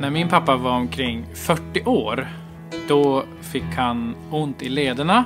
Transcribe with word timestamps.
När 0.00 0.10
min 0.10 0.28
pappa 0.28 0.56
var 0.56 0.70
omkring 0.70 1.26
40 1.34 1.84
år, 1.84 2.28
då 2.88 3.24
fick 3.40 3.74
han 3.76 4.14
ont 4.30 4.62
i 4.62 4.68
lederna. 4.68 5.24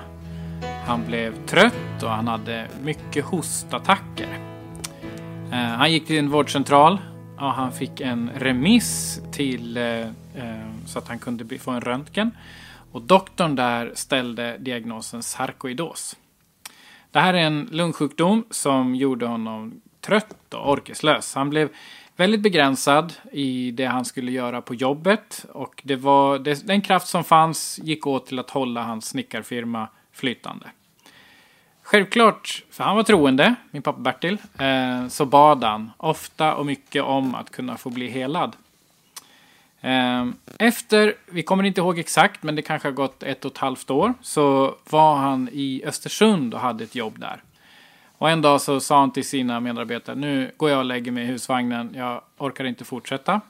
Han 0.86 1.06
blev 1.06 1.46
trött 1.46 2.02
och 2.02 2.10
han 2.10 2.28
hade 2.28 2.68
mycket 2.82 3.24
hostattacker. 3.24 4.38
Eh, 5.52 5.58
han 5.58 5.92
gick 5.92 6.06
till 6.06 6.18
en 6.18 6.30
vårdcentral 6.30 6.98
och 7.36 7.52
han 7.52 7.72
fick 7.72 8.00
en 8.00 8.30
remiss 8.36 9.20
till 9.32 9.76
eh, 9.76 10.00
eh, 10.34 10.70
så 10.86 10.98
att 10.98 11.08
han 11.08 11.18
kunde 11.18 11.58
få 11.58 11.70
en 11.70 11.80
röntgen. 11.80 12.30
Och 12.92 13.02
doktorn 13.02 13.56
där 13.56 13.92
ställde 13.94 14.58
diagnosen 14.58 15.22
sarkoidos. 15.22 16.16
Det 17.10 17.18
här 17.20 17.34
är 17.34 17.42
en 17.42 17.68
lungsjukdom 17.72 18.44
som 18.50 18.94
gjorde 18.94 19.26
honom 19.26 19.80
trött 20.00 20.54
och 20.54 20.70
orkeslös. 20.72 21.34
Han 21.34 21.50
blev 21.50 21.68
väldigt 22.20 22.40
begränsad 22.40 23.12
i 23.32 23.70
det 23.70 23.84
han 23.84 24.04
skulle 24.04 24.32
göra 24.32 24.60
på 24.60 24.74
jobbet. 24.74 25.46
Och 25.52 25.80
det 25.84 25.96
var, 25.96 26.38
det, 26.38 26.66
den 26.66 26.80
kraft 26.80 27.06
som 27.06 27.24
fanns 27.24 27.80
gick 27.82 28.06
åt 28.06 28.26
till 28.26 28.38
att 28.38 28.50
hålla 28.50 28.82
hans 28.82 29.06
snickarfirma 29.06 29.88
flytande. 30.12 30.66
Självklart, 31.82 32.64
för 32.70 32.84
han 32.84 32.96
var 32.96 33.02
troende, 33.02 33.54
min 33.70 33.82
pappa 33.82 33.98
Bertil, 33.98 34.38
eh, 34.58 35.08
så 35.08 35.24
bad 35.24 35.64
han 35.64 35.90
ofta 35.96 36.54
och 36.54 36.66
mycket 36.66 37.02
om 37.02 37.34
att 37.34 37.50
kunna 37.50 37.76
få 37.76 37.90
bli 37.90 38.08
helad. 38.08 38.56
Eh, 39.80 40.26
efter, 40.58 41.14
vi 41.26 41.42
kommer 41.42 41.64
inte 41.64 41.80
ihåg 41.80 41.98
exakt, 41.98 42.42
men 42.42 42.56
det 42.56 42.62
kanske 42.62 42.88
har 42.88 42.92
gått 42.92 43.22
ett 43.22 43.44
och 43.44 43.52
ett 43.52 43.58
halvt 43.58 43.90
år, 43.90 44.14
så 44.22 44.74
var 44.90 45.16
han 45.16 45.48
i 45.52 45.82
Östersund 45.86 46.54
och 46.54 46.60
hade 46.60 46.84
ett 46.84 46.94
jobb 46.94 47.18
där. 47.18 47.42
Och 48.20 48.30
en 48.30 48.42
dag 48.42 48.60
så 48.60 48.80
sa 48.80 49.00
han 49.00 49.10
till 49.10 49.24
sina 49.24 49.60
medarbetare, 49.60 50.16
nu 50.16 50.50
går 50.56 50.70
jag 50.70 50.78
och 50.78 50.84
lägger 50.84 51.12
mig 51.12 51.24
i 51.24 51.26
husvagnen, 51.26 51.90
jag 51.96 52.22
orkar 52.38 52.64
inte 52.64 52.84
fortsätta. 52.84 53.40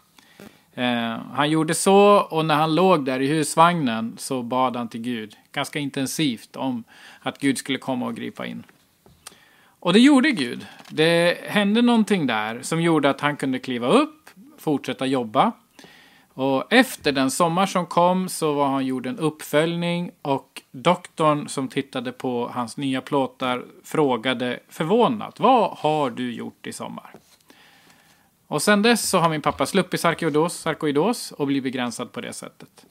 Eh, 0.75 1.19
han 1.33 1.51
gjorde 1.51 1.75
så 1.75 2.27
och 2.31 2.45
när 2.45 2.55
han 2.55 2.75
låg 2.75 3.05
där 3.05 3.21
i 3.21 3.27
husvagnen 3.27 4.15
så 4.19 4.43
bad 4.43 4.77
han 4.77 4.89
till 4.89 5.01
Gud 5.01 5.37
ganska 5.53 5.79
intensivt 5.79 6.57
om 6.57 6.85
att 7.21 7.39
Gud 7.39 7.59
skulle 7.59 7.79
komma 7.79 8.07
och 8.07 8.15
gripa 8.15 8.47
in. 8.47 8.63
Och 9.81 9.93
det 9.93 10.01
gjorde 10.01 10.31
Gud. 10.31 10.67
Det 10.89 11.39
hände 11.47 11.83
någonting 11.83 12.27
där 12.27 12.63
som 12.63 12.83
gjorde 12.83 13.11
att 13.11 13.21
han 13.21 13.37
kunde 13.37 13.59
kliva 13.59 13.89
upp, 13.89 14.31
fortsätta 14.59 15.07
jobba. 15.07 15.53
Och 16.41 16.73
efter 16.73 17.13
den 17.13 17.31
sommar 17.31 17.67
som 17.67 17.87
kom 17.87 18.29
så 18.29 18.53
var 18.53 18.69
han 18.69 18.87
gjord 18.87 19.07
en 19.07 19.19
uppföljning 19.19 20.11
och 20.23 20.63
doktorn 20.71 21.49
som 21.49 21.69
tittade 21.69 22.13
på 22.13 22.49
hans 22.55 22.77
nya 22.77 23.01
plåtar 23.01 23.65
frågade 23.85 24.61
förvånat 24.69 25.41
Vad 25.41 25.71
har 25.71 26.11
du 26.11 26.33
gjort 26.33 26.67
i 26.67 26.73
sommar? 26.73 27.15
Och 28.47 28.63
sen 28.63 28.83
dess 28.83 29.09
så 29.09 29.19
har 29.19 29.31
min 29.31 29.43
pappa 29.43 29.67
sluppit 29.67 30.01
sarkoidos, 30.01 30.55
sarkoidos 30.55 31.33
och 31.33 31.47
blivit 31.47 31.63
begränsad 31.63 32.13
på 32.13 32.21
det 32.21 32.33
sättet. 32.33 32.87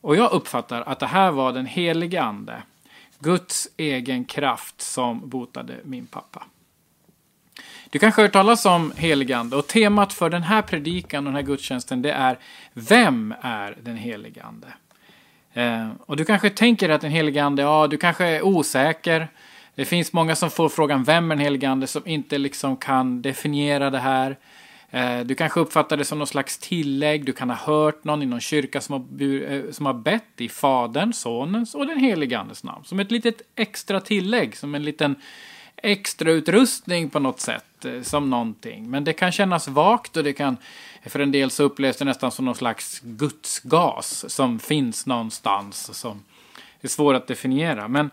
Och 0.00 0.16
jag 0.16 0.32
uppfattar 0.32 0.82
att 0.82 1.00
det 1.00 1.06
här 1.06 1.30
var 1.30 1.52
den 1.52 1.66
helige 1.66 2.22
ande, 2.22 2.62
Guds 3.18 3.68
egen 3.76 4.24
kraft 4.24 4.80
som 4.80 5.28
botade 5.28 5.74
min 5.84 6.06
pappa. 6.06 6.44
Du 7.90 7.98
kanske 7.98 8.20
har 8.20 8.26
hört 8.26 8.32
talas 8.32 8.66
om 8.66 8.92
heligande 8.96 9.56
och 9.56 9.66
temat 9.66 10.12
för 10.12 10.30
den 10.30 10.42
här 10.42 10.62
predikan 10.62 11.26
och 11.26 11.32
den 11.32 11.42
här 11.42 11.46
gudstjänsten 11.50 12.02
det 12.02 12.10
är 12.10 12.38
Vem 12.72 13.34
är 13.40 13.76
den 13.82 13.96
helige 13.96 14.42
ande? 14.42 14.66
Eh, 15.52 15.88
och 16.06 16.16
du 16.16 16.24
kanske 16.24 16.50
tänker 16.50 16.88
att 16.88 17.00
den 17.00 17.10
helige 17.10 17.44
ande, 17.44 17.62
ja 17.62 17.86
du 17.86 17.96
kanske 17.96 18.24
är 18.24 18.42
osäker. 18.42 19.28
Det 19.74 19.84
finns 19.84 20.12
många 20.12 20.36
som 20.36 20.50
får 20.50 20.68
frågan 20.68 21.04
Vem 21.04 21.30
är 21.30 21.36
den 21.36 21.44
helige 21.44 21.68
ande 21.68 21.86
som 21.86 22.02
inte 22.06 22.38
liksom 22.38 22.76
kan 22.76 23.22
definiera 23.22 23.90
det 23.90 23.98
här. 23.98 24.36
Eh, 24.90 25.20
du 25.20 25.34
kanske 25.34 25.60
uppfattar 25.60 25.96
det 25.96 26.04
som 26.04 26.18
någon 26.18 26.26
slags 26.26 26.58
tillägg, 26.58 27.24
du 27.24 27.32
kan 27.32 27.50
ha 27.50 27.56
hört 27.56 28.04
någon 28.04 28.22
i 28.22 28.26
någon 28.26 28.40
kyrka 28.40 28.80
som 28.80 28.92
har, 28.92 29.22
eh, 29.52 29.70
som 29.70 29.86
har 29.86 29.94
bett 29.94 30.40
i 30.40 30.48
Faderns, 30.48 31.18
Sonens 31.20 31.74
och 31.74 31.86
den 31.86 31.98
helige 31.98 32.38
Andes 32.38 32.64
namn. 32.64 32.84
Som 32.84 33.00
ett 33.00 33.10
litet 33.10 33.42
extra 33.56 34.00
tillägg, 34.00 34.56
som 34.56 34.74
en 34.74 34.84
liten 34.84 35.16
extra 35.82 36.30
utrustning 36.30 37.10
på 37.10 37.18
något 37.18 37.40
sätt, 37.40 37.84
eh, 37.84 38.02
som 38.02 38.30
någonting. 38.30 38.90
Men 38.90 39.04
det 39.04 39.12
kan 39.12 39.32
kännas 39.32 39.68
vagt 39.68 40.16
och 40.16 40.24
det 40.24 40.32
kan, 40.32 40.56
för 41.06 41.20
en 41.20 41.32
del 41.32 41.50
så 41.50 41.62
upplevs 41.62 41.96
det 41.96 42.04
nästan 42.04 42.30
som 42.30 42.44
någon 42.44 42.54
slags 42.54 43.00
gudsgas 43.00 44.24
som 44.28 44.58
finns 44.58 45.06
någonstans 45.06 45.98
som 45.98 46.22
är 46.80 46.88
svår 46.88 47.14
att 47.14 47.26
definiera. 47.26 47.88
Men 47.88 48.10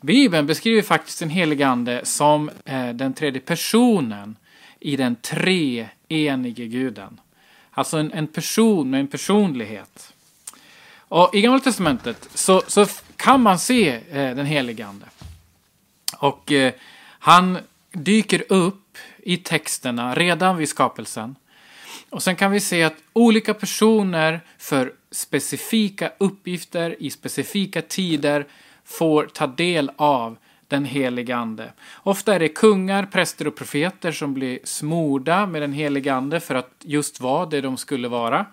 Bibeln 0.00 0.46
beskriver 0.46 0.82
faktiskt 0.82 1.18
den 1.18 1.30
helige 1.30 1.66
Ande 1.66 2.00
som 2.04 2.50
eh, 2.64 2.88
den 2.88 3.14
tredje 3.14 3.40
personen 3.40 4.36
i 4.80 4.96
den 4.96 5.16
treenige 5.16 6.66
guden. 6.66 7.20
Alltså 7.70 7.98
en, 7.98 8.12
en 8.12 8.26
person 8.26 8.90
med 8.90 9.00
en 9.00 9.06
personlighet. 9.06 10.12
Och 10.96 11.34
i 11.34 11.40
Gamla 11.40 11.60
Testamentet 11.60 12.28
så, 12.34 12.62
så 12.66 12.86
kan 13.16 13.42
man 13.42 13.58
se 13.58 13.88
eh, 13.88 14.36
den 14.36 14.46
helige 14.46 14.86
Ande. 14.86 15.06
Och 16.24 16.52
eh, 16.52 16.72
han 17.18 17.58
dyker 17.92 18.44
upp 18.48 18.98
i 19.18 19.36
texterna 19.36 20.14
redan 20.14 20.56
vid 20.56 20.68
skapelsen. 20.68 21.36
Och 22.10 22.22
sen 22.22 22.36
kan 22.36 22.50
vi 22.50 22.60
se 22.60 22.82
att 22.82 22.94
olika 23.12 23.54
personer 23.54 24.40
för 24.58 24.92
specifika 25.10 26.12
uppgifter 26.18 27.02
i 27.02 27.10
specifika 27.10 27.82
tider 27.82 28.46
får 28.84 29.26
ta 29.26 29.46
del 29.46 29.90
av 29.96 30.36
den 30.68 30.84
helige 30.84 31.36
Ande. 31.36 31.72
Ofta 32.02 32.34
är 32.34 32.38
det 32.38 32.48
kungar, 32.48 33.06
präster 33.06 33.46
och 33.46 33.56
profeter 33.56 34.12
som 34.12 34.34
blir 34.34 34.58
smorda 34.64 35.46
med 35.46 35.62
den 35.62 35.72
helige 35.72 36.14
Ande 36.14 36.40
för 36.40 36.54
att 36.54 36.70
just 36.80 37.20
vara 37.20 37.46
det 37.46 37.60
de 37.60 37.76
skulle 37.76 38.08
vara. 38.08 38.46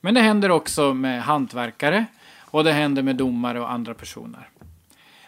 Men 0.00 0.14
det 0.14 0.20
händer 0.20 0.50
också 0.50 0.94
med 0.94 1.22
hantverkare 1.22 2.06
och 2.38 2.64
det 2.64 2.72
händer 2.72 3.02
med 3.02 3.16
domare 3.16 3.60
och 3.60 3.72
andra 3.72 3.94
personer. 3.94 4.48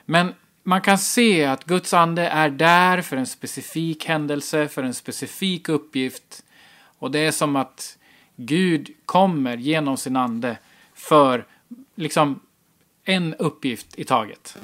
Men 0.04 0.34
man 0.68 0.80
kan 0.80 0.98
se 0.98 1.44
att 1.44 1.64
Guds 1.64 1.94
ande 1.94 2.22
är 2.22 2.50
där 2.50 3.02
för 3.02 3.16
en 3.16 3.26
specifik 3.26 4.04
händelse, 4.04 4.68
för 4.68 4.82
en 4.82 4.94
specifik 4.94 5.68
uppgift. 5.68 6.44
Och 6.98 7.10
det 7.10 7.18
är 7.18 7.30
som 7.30 7.56
att 7.56 7.98
Gud 8.36 8.90
kommer 9.04 9.56
genom 9.56 9.96
sin 9.96 10.16
ande 10.16 10.58
för 10.94 11.46
liksom 11.94 12.40
en 13.04 13.34
uppgift 13.34 13.98
i 13.98 14.04
taget. 14.04 14.58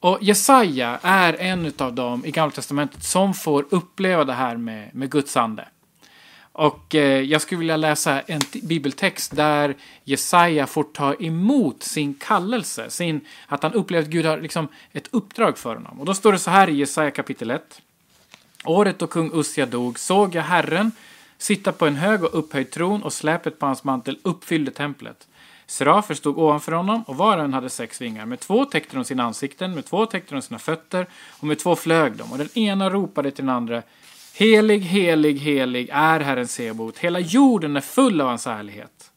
Och 0.00 0.18
Jesaja 0.20 0.98
är 1.02 1.32
en 1.32 1.72
av 1.78 1.94
dem 1.94 2.24
i 2.24 2.30
Gamla 2.30 2.52
Testamentet 2.52 3.02
som 3.04 3.34
får 3.34 3.66
uppleva 3.70 4.24
det 4.24 4.32
här 4.32 4.56
med, 4.56 4.94
med 4.94 5.10
Guds 5.10 5.36
ande. 5.36 5.68
Och 6.56 6.94
eh, 6.94 7.20
jag 7.20 7.40
skulle 7.40 7.58
vilja 7.58 7.76
läsa 7.76 8.20
en 8.20 8.40
bibeltext 8.62 9.36
där 9.36 9.76
Jesaja 10.04 10.66
får 10.66 10.84
ta 10.84 11.14
emot 11.14 11.82
sin 11.82 12.14
kallelse, 12.14 12.90
sin, 12.90 13.20
att 13.46 13.62
han 13.62 13.72
upplever 13.72 14.02
att 14.02 14.10
Gud 14.10 14.26
har 14.26 14.38
liksom 14.38 14.68
ett 14.92 15.08
uppdrag 15.10 15.58
för 15.58 15.74
honom. 15.74 16.00
Och 16.00 16.06
då 16.06 16.14
står 16.14 16.32
det 16.32 16.38
så 16.38 16.50
här 16.50 16.68
i 16.68 16.74
Jesaja 16.74 17.10
kapitel 17.10 17.50
1. 17.50 17.80
Året 18.64 18.98
då 18.98 19.06
kung 19.06 19.30
Ussia 19.34 19.66
dog 19.66 19.98
såg 19.98 20.34
jag 20.34 20.42
Herren 20.42 20.92
sitta 21.38 21.72
på 21.72 21.86
en 21.86 21.96
hög 21.96 22.24
och 22.24 22.38
upphöjd 22.38 22.70
tron 22.70 23.02
och 23.02 23.12
släpet 23.12 23.58
på 23.58 23.66
hans 23.66 23.84
mantel 23.84 24.18
uppfyllde 24.22 24.70
templet. 24.70 25.28
Serafer 25.66 26.14
stod 26.14 26.38
ovanför 26.38 26.72
honom 26.72 27.02
och 27.02 27.16
var 27.16 27.38
och 27.38 27.44
en 27.44 27.54
hade 27.54 27.70
sex 27.70 28.00
vingar. 28.00 28.26
Med 28.26 28.40
två 28.40 28.64
täckte 28.64 28.96
de 28.96 29.04
sina 29.04 29.22
ansikten, 29.22 29.74
med 29.74 29.84
två 29.84 30.06
täckte 30.06 30.34
de 30.34 30.42
sina 30.42 30.58
fötter 30.58 31.06
och 31.30 31.46
med 31.46 31.58
två 31.58 31.76
flög 31.76 32.12
de. 32.12 32.32
Och 32.32 32.38
den 32.38 32.58
ena 32.58 32.90
ropade 32.90 33.30
till 33.30 33.44
den 33.44 33.54
andra 33.54 33.82
Helig, 34.36 34.78
helig, 34.80 35.38
helig 35.38 35.88
är 35.92 36.20
Herren 36.20 36.48
Sebot. 36.48 36.98
Hela 36.98 37.20
jorden 37.20 37.76
är 37.76 37.80
full 37.80 38.20
av 38.20 38.28
hans 38.28 38.46
härlighet. 38.46 39.12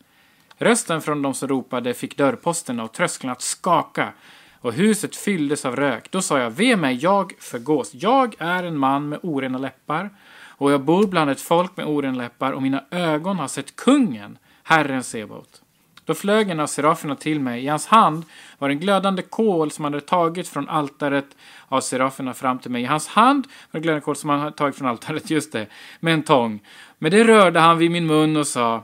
Rösten 0.57 1.01
från 1.01 1.21
de 1.21 1.33
som 1.33 1.47
ropade 1.47 1.93
fick 1.93 2.17
dörrposterna 2.17 2.83
och 2.83 2.93
trösklarna 2.93 3.31
att 3.31 3.41
skaka 3.41 4.13
och 4.61 4.73
huset 4.73 5.15
fylldes 5.15 5.65
av 5.65 5.75
rök. 5.75 6.11
Då 6.11 6.21
sa 6.21 6.39
jag, 6.39 6.49
ve 6.49 6.75
mig, 6.75 6.95
jag 6.95 7.33
förgås. 7.39 7.91
Jag 7.93 8.35
är 8.39 8.63
en 8.63 8.77
man 8.77 9.09
med 9.09 9.19
orena 9.23 9.57
läppar 9.57 10.09
och 10.47 10.71
jag 10.71 10.81
bor 10.81 11.07
bland 11.07 11.31
ett 11.31 11.41
folk 11.41 11.77
med 11.77 11.85
orena 11.85 12.17
läppar 12.17 12.51
och 12.51 12.61
mina 12.61 12.83
ögon 12.91 13.39
har 13.39 13.47
sett 13.47 13.75
kungen, 13.75 14.37
Herren 14.63 15.03
Sebot. 15.03 15.61
Då 16.07 16.13
flög 16.13 16.49
en 16.49 16.59
av 16.59 16.67
seraferna 16.67 17.15
till 17.15 17.39
mig. 17.39 17.63
I 17.63 17.67
hans 17.67 17.87
hand 17.87 18.25
var 18.57 18.69
en 18.69 18.79
glödande 18.79 19.21
kol 19.21 19.71
som 19.71 19.83
han 19.83 19.93
hade 19.93 20.05
tagit 20.05 20.47
från 20.47 20.69
altaret 20.69 21.25
av 21.67 21.81
seraferna 21.81 22.33
fram 22.33 22.59
till 22.59 22.71
mig. 22.71 22.81
I 22.81 22.85
hans 22.85 23.07
hand 23.07 23.47
var 23.71 23.77
en 23.77 23.81
glödande 23.81 24.05
kol 24.05 24.15
som 24.15 24.29
han 24.29 24.39
hade 24.39 24.51
tagit 24.51 24.75
från 24.75 24.87
altaret, 24.87 25.29
just 25.29 25.51
det, 25.51 25.67
med 25.99 26.13
en 26.13 26.23
tång. 26.23 26.59
Med 26.97 27.11
det 27.11 27.23
rörde 27.23 27.59
han 27.59 27.77
vid 27.77 27.91
min 27.91 28.05
mun 28.05 28.37
och 28.37 28.47
sa 28.47 28.83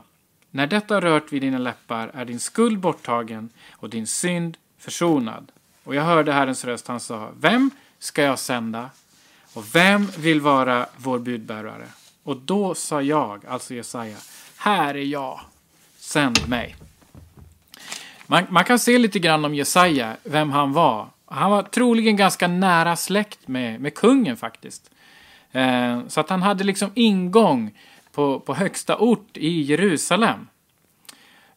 När 0.50 0.66
detta 0.66 1.00
rört 1.00 1.32
vid 1.32 1.42
dina 1.42 1.58
läppar 1.58 2.10
är 2.14 2.24
din 2.24 2.40
skuld 2.40 2.78
borttagen 2.78 3.50
och 3.72 3.90
din 3.90 4.06
synd 4.06 4.56
försonad. 4.78 5.52
Och 5.84 5.94
jag 5.94 6.02
hörde 6.02 6.32
Herrens 6.32 6.64
röst, 6.64 6.88
han 6.88 7.00
sa 7.00 7.30
Vem 7.40 7.70
ska 7.98 8.22
jag 8.22 8.38
sända? 8.38 8.90
Och 9.54 9.74
vem 9.74 10.06
vill 10.18 10.40
vara 10.40 10.86
vår 10.96 11.18
budbärare? 11.18 11.86
Och 12.22 12.36
då 12.36 12.74
sa 12.74 13.02
jag, 13.02 13.46
alltså 13.46 13.74
Jesaja, 13.74 14.16
här 14.56 14.94
är 14.94 15.04
jag, 15.04 15.40
sänd 15.98 16.48
mig. 16.48 16.76
Man, 18.26 18.44
man, 18.48 18.64
kan 18.64 18.78
se 18.78 18.98
lite 18.98 19.18
grann 19.18 19.44
om 19.44 19.54
Jesaja, 19.54 20.16
vem 20.22 20.50
han 20.50 20.72
var. 20.72 21.08
Han 21.26 21.50
var 21.50 21.62
troligen 21.62 22.16
ganska 22.16 22.48
nära 22.48 22.96
släkt 22.96 23.48
med, 23.48 23.80
med 23.80 23.94
kungen 23.94 24.36
faktiskt. 24.36 24.90
Eh, 25.52 26.00
så 26.08 26.20
att 26.20 26.30
han 26.30 26.42
hade 26.42 26.64
liksom 26.64 26.90
ingång 26.94 27.78
på, 28.12 28.40
på 28.40 28.54
högsta 28.54 28.98
ort 28.98 29.36
i 29.36 29.60
Jerusalem. 29.60 30.48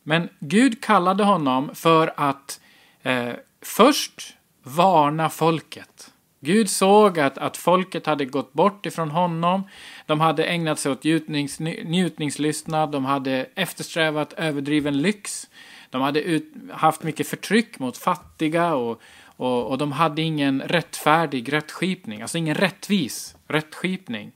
Men 0.03 0.29
Gud 0.39 0.83
kallade 0.83 1.23
honom 1.23 1.75
för 1.75 2.13
att 2.17 2.59
eh, 3.03 3.33
först 3.61 4.35
varna 4.63 5.29
folket. 5.29 6.11
Gud 6.39 6.69
såg 6.69 7.19
att, 7.19 7.37
att 7.37 7.57
folket 7.57 8.05
hade 8.05 8.25
gått 8.25 8.53
bort 8.53 8.85
ifrån 8.85 9.11
honom. 9.11 9.63
De 10.05 10.19
hade 10.19 10.45
ägnat 10.45 10.79
sig 10.79 10.91
åt 10.91 11.03
njutnings, 11.03 11.59
njutningslystnad, 11.59 12.91
de 12.91 13.05
hade 13.05 13.45
eftersträvat 13.55 14.33
överdriven 14.33 15.01
lyx. 15.01 15.47
De 15.89 16.01
hade 16.01 16.21
ut, 16.21 16.53
haft 16.71 17.03
mycket 17.03 17.27
förtryck 17.27 17.79
mot 17.79 17.97
fattiga 17.97 18.73
och, 18.75 19.01
och, 19.25 19.67
och 19.67 19.77
de 19.77 19.91
hade 19.91 20.21
ingen 20.21 20.61
rättfärdig 20.61 21.53
rättskipning, 21.53 22.21
alltså 22.21 22.37
ingen 22.37 22.55
rättvis 22.55 23.35
rättskipning. 23.47 24.31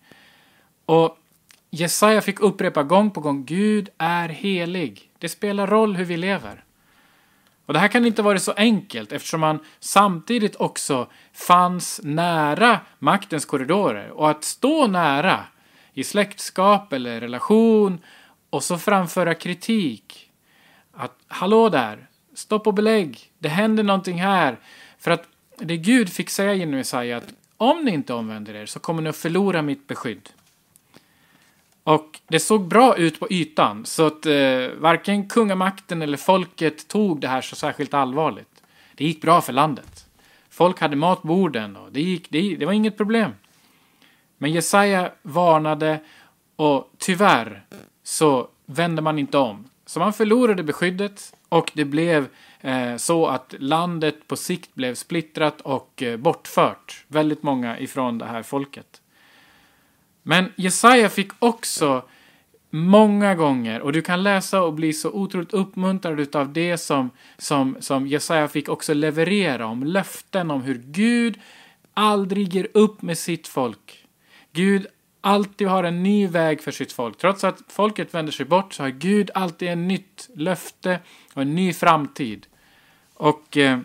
Och 0.85 1.17
Jesaja 1.69 2.21
fick 2.21 2.39
upprepa 2.39 2.83
gång 2.83 3.11
på 3.11 3.21
gång, 3.21 3.45
Gud 3.45 3.89
är 3.97 4.29
helig. 4.29 5.11
Det 5.17 5.29
spelar 5.29 5.67
roll 5.67 5.95
hur 5.95 6.05
vi 6.05 6.17
lever. 6.17 6.63
Och 7.65 7.73
det 7.73 7.79
här 7.79 7.87
kan 7.87 8.05
inte 8.05 8.21
vara 8.21 8.39
så 8.39 8.51
enkelt 8.51 9.11
eftersom 9.11 9.39
man 9.39 9.59
samtidigt 9.79 10.55
också 10.55 11.07
fanns 11.33 12.01
nära 12.03 12.79
maktens 12.99 13.45
korridorer. 13.45 14.09
Och 14.09 14.29
att 14.29 14.43
stå 14.43 14.87
nära 14.87 15.39
i 15.93 16.03
släktskap 16.03 16.93
eller 16.93 17.21
relation 17.21 17.99
och 18.49 18.63
så 18.63 18.77
framföra 18.77 19.33
kritik. 19.33 20.30
Att 20.93 21.17
hallå 21.27 21.69
där, 21.69 22.07
stopp 22.33 22.67
och 22.67 22.73
belägg, 22.73 23.31
det 23.39 23.49
händer 23.49 23.83
någonting 23.83 24.21
här. 24.21 24.59
För 24.97 25.11
att 25.11 25.27
det 25.57 25.77
Gud 25.77 26.09
fick 26.09 26.29
säga 26.29 26.53
genom 26.53 26.77
Jesaja 26.77 27.17
att 27.17 27.33
om 27.57 27.85
ni 27.85 27.91
inte 27.91 28.13
omvänder 28.13 28.55
er 28.55 28.65
så 28.65 28.79
kommer 28.79 29.01
ni 29.01 29.09
att 29.09 29.15
förlora 29.17 29.61
mitt 29.61 29.87
beskydd. 29.87 30.29
Och 31.83 32.19
det 32.27 32.39
såg 32.39 32.67
bra 32.67 32.97
ut 32.97 33.19
på 33.19 33.27
ytan, 33.31 33.85
så 33.85 34.07
att 34.07 34.25
eh, 34.25 34.67
varken 34.77 35.29
kungamakten 35.29 36.01
eller 36.01 36.17
folket 36.17 36.87
tog 36.87 37.21
det 37.21 37.27
här 37.27 37.41
så 37.41 37.55
särskilt 37.55 37.93
allvarligt. 37.93 38.63
Det 38.95 39.05
gick 39.05 39.21
bra 39.21 39.41
för 39.41 39.53
landet. 39.53 40.05
Folk 40.49 40.79
hade 40.79 40.95
mat 40.95 41.21
på 41.21 41.27
borden 41.27 41.75
och 41.75 41.91
det, 41.91 42.01
gick, 42.01 42.29
det, 42.29 42.55
det 42.55 42.65
var 42.65 42.73
inget 42.73 42.97
problem. 42.97 43.31
Men 44.37 44.51
Jesaja 44.51 45.11
varnade 45.21 45.99
och 46.55 46.91
tyvärr 46.97 47.63
så 48.03 48.47
vände 48.65 49.01
man 49.01 49.19
inte 49.19 49.37
om. 49.37 49.65
Så 49.91 49.99
man 49.99 50.13
förlorade 50.13 50.63
beskyddet 50.63 51.35
och 51.49 51.71
det 51.73 51.85
blev 51.85 52.27
eh, 52.61 52.95
så 52.95 53.27
att 53.27 53.55
landet 53.59 54.27
på 54.27 54.35
sikt 54.35 54.75
blev 54.75 54.95
splittrat 54.95 55.61
och 55.61 56.03
eh, 56.03 56.17
bortfört. 56.17 57.05
Väldigt 57.07 57.43
många 57.43 57.79
ifrån 57.79 58.17
det 58.17 58.25
här 58.25 58.43
folket. 58.43 59.01
Men 60.23 60.45
Jesaja 60.55 61.09
fick 61.09 61.31
också 61.39 62.03
många 62.69 63.35
gånger, 63.35 63.81
och 63.81 63.93
du 63.93 64.01
kan 64.01 64.23
läsa 64.23 64.61
och 64.61 64.73
bli 64.73 64.93
så 64.93 65.09
otroligt 65.09 65.53
uppmuntrad 65.53 66.35
av 66.35 66.53
det 66.53 66.77
som, 66.77 67.09
som, 67.37 67.77
som 67.79 68.07
Jesaja 68.07 68.47
fick 68.47 68.69
också 68.69 68.93
leverera 68.93 69.65
om 69.65 69.83
löften 69.83 70.51
om 70.51 70.61
hur 70.61 70.81
Gud 70.85 71.39
aldrig 71.93 72.53
ger 72.53 72.67
upp 72.73 73.01
med 73.01 73.17
sitt 73.17 73.47
folk. 73.47 74.05
Gud 74.51 74.87
alltid 75.21 75.67
har 75.67 75.83
en 75.83 76.03
ny 76.03 76.27
väg 76.27 76.61
för 76.61 76.71
sitt 76.71 76.91
folk. 76.91 77.17
Trots 77.17 77.43
att 77.43 77.61
folket 77.67 78.13
vänder 78.13 78.31
sig 78.31 78.45
bort 78.45 78.73
så 78.73 78.83
har 78.83 78.89
Gud 78.89 79.31
alltid 79.33 79.69
en 79.69 79.87
nytt 79.87 80.29
löfte 80.35 80.99
och 81.33 81.41
en 81.41 81.55
ny 81.55 81.73
framtid. 81.73 82.47
Och 83.13 83.57
eh, 83.57 83.79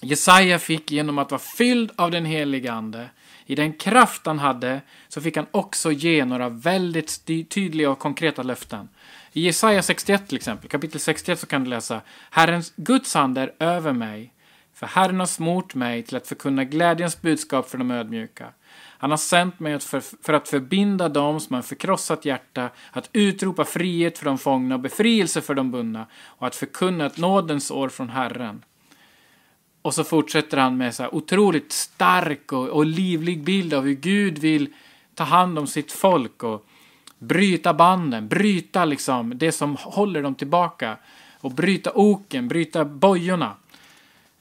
Jesaja 0.00 0.58
fick 0.58 0.90
genom 0.90 1.18
att 1.18 1.30
vara 1.30 1.40
fylld 1.56 1.90
av 1.96 2.10
den 2.10 2.24
heliga 2.24 2.72
Ande 2.72 3.08
i 3.46 3.54
den 3.54 3.72
kraft 3.72 4.26
han 4.26 4.38
hade 4.38 4.80
så 5.08 5.20
fick 5.20 5.36
han 5.36 5.46
också 5.50 5.92
ge 5.92 6.24
några 6.24 6.48
väldigt 6.48 7.24
tydliga 7.26 7.90
och 7.90 7.98
konkreta 7.98 8.42
löften. 8.42 8.88
I 9.32 9.40
Jesaja 9.40 9.82
61 9.82 10.28
till 10.28 10.36
exempel, 10.36 10.68
kapitel 10.68 11.00
61 11.00 11.40
så 11.40 11.46
kan 11.46 11.64
du 11.64 11.70
läsa 11.70 12.00
Herrens 12.30 12.72
Guds 12.76 13.16
ande 13.16 13.40
är 13.40 13.52
över 13.58 13.92
mig, 13.92 14.32
för 14.74 14.86
Herren 14.86 15.20
har 15.20 15.26
smort 15.26 15.74
mig 15.74 16.02
till 16.02 16.16
att 16.16 16.26
förkunna 16.26 16.64
glädjens 16.64 17.20
budskap 17.20 17.70
för 17.70 17.78
de 17.78 17.90
ödmjuka. 17.90 18.52
Han 19.00 19.10
har 19.10 19.18
sänt 19.18 19.60
mig 19.60 19.80
för, 19.80 20.00
för 20.00 20.32
att 20.32 20.48
förbinda 20.48 21.08
dem 21.08 21.40
som 21.40 21.54
har 21.54 21.62
förkrossat 21.62 22.24
hjärta, 22.24 22.70
att 22.92 23.10
utropa 23.12 23.64
frihet 23.64 24.18
för 24.18 24.24
de 24.24 24.38
fångna 24.38 24.74
och 24.74 24.80
befrielse 24.80 25.40
för 25.40 25.54
de 25.54 25.70
bundna 25.70 26.06
och 26.24 26.46
att 26.46 26.54
förkunna 26.56 27.06
ett 27.06 27.18
nådens 27.18 27.70
år 27.70 27.88
från 27.88 28.08
Herren. 28.08 28.64
Och 29.82 29.94
så 29.94 30.04
fortsätter 30.04 30.56
han 30.56 30.76
med 30.76 30.94
så 30.94 31.02
här 31.02 31.14
otroligt 31.14 31.72
stark 31.72 32.52
och, 32.52 32.68
och 32.68 32.86
livlig 32.86 33.44
bild 33.44 33.74
av 33.74 33.84
hur 33.84 33.94
Gud 33.94 34.38
vill 34.38 34.68
ta 35.14 35.24
hand 35.24 35.58
om 35.58 35.66
sitt 35.66 35.92
folk 35.92 36.42
och 36.42 36.66
bryta 37.18 37.74
banden, 37.74 38.28
bryta 38.28 38.84
liksom 38.84 39.38
det 39.38 39.52
som 39.52 39.76
håller 39.80 40.22
dem 40.22 40.34
tillbaka 40.34 40.96
och 41.40 41.50
bryta 41.50 41.90
oken, 41.94 42.48
bryta 42.48 42.84
bojorna. 42.84 43.56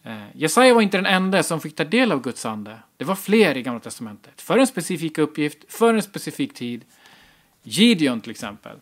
Eh, 0.10 0.24
Jesaja 0.34 0.74
var 0.74 0.82
inte 0.82 0.98
den 0.98 1.06
enda 1.06 1.44
som 1.44 1.62
fick 1.62 1.76
ta 1.76 1.84
del 1.84 2.12
av 2.12 2.22
Guds 2.22 2.46
ande. 2.46 2.78
Det 2.98 3.06
var 3.06 3.16
fler 3.16 3.58
i 3.58 3.62
Gamla 3.62 3.80
Testamentet. 3.80 4.42
För 4.42 4.58
en 4.58 4.68
specifik 4.68 5.18
uppgift, 5.18 5.58
för 5.68 5.94
en 5.94 6.02
specifik 6.02 6.54
tid. 6.54 6.86
Gideon 7.64 8.22
till 8.22 8.32
exempel. 8.32 8.78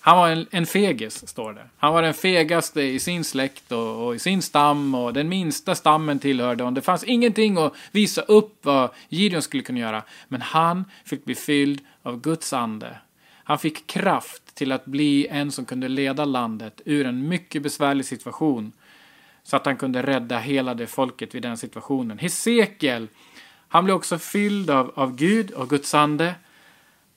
Han 0.00 0.16
var 0.16 0.28
en, 0.28 0.46
en 0.50 0.66
fegis, 0.66 1.28
står 1.28 1.52
det. 1.52 1.66
Han 1.76 1.94
var 1.94 2.02
den 2.02 2.14
fegaste 2.14 2.82
i 2.82 2.98
sin 2.98 3.24
släkt 3.24 3.72
och, 3.72 4.06
och, 4.06 4.14
i 4.14 4.18
sin 4.18 4.42
stam 4.42 4.94
och 4.94 5.12
den 5.12 5.28
minsta 5.28 5.74
stammen 5.74 6.18
tillhörde 6.18 6.64
honom. 6.64 6.74
Det 6.74 6.82
fanns 6.82 7.04
ingenting 7.04 7.58
att 7.58 7.74
visa 7.92 8.22
upp 8.22 8.58
vad 8.62 8.90
Gideon 9.08 9.42
skulle 9.42 9.62
kunna 9.62 9.78
göra. 9.78 10.02
Men 10.28 10.42
han 10.42 10.84
fick 11.04 11.24
bli 11.24 11.34
fylld 11.34 11.80
av 12.02 12.20
Guds 12.20 12.52
ande. 12.52 12.98
Han 13.44 13.58
fick 13.58 13.86
kraft 13.86 14.54
till 14.54 14.72
att 14.72 14.84
bli 14.84 15.26
en 15.26 15.52
som 15.52 15.64
kunde 15.64 15.88
leda 15.88 16.24
landet 16.24 16.80
ur 16.84 17.06
en 17.06 17.28
mycket 17.28 17.62
besvärlig 17.62 18.06
situation. 18.06 18.72
Så 19.46 19.56
att 19.56 19.66
han 19.66 19.76
kunde 19.76 20.02
rädda 20.02 20.38
hela 20.38 20.74
det 20.74 20.86
folket 20.86 21.34
vid 21.34 21.42
den 21.42 21.56
situationen. 21.56 22.18
Hesekiel, 22.18 23.08
han 23.68 23.84
blev 23.84 23.96
också 23.96 24.18
fylld 24.18 24.70
av, 24.70 24.92
av 24.94 25.16
Gud 25.16 25.50
och 25.50 25.70
Guds 25.70 25.94
ande. 25.94 26.34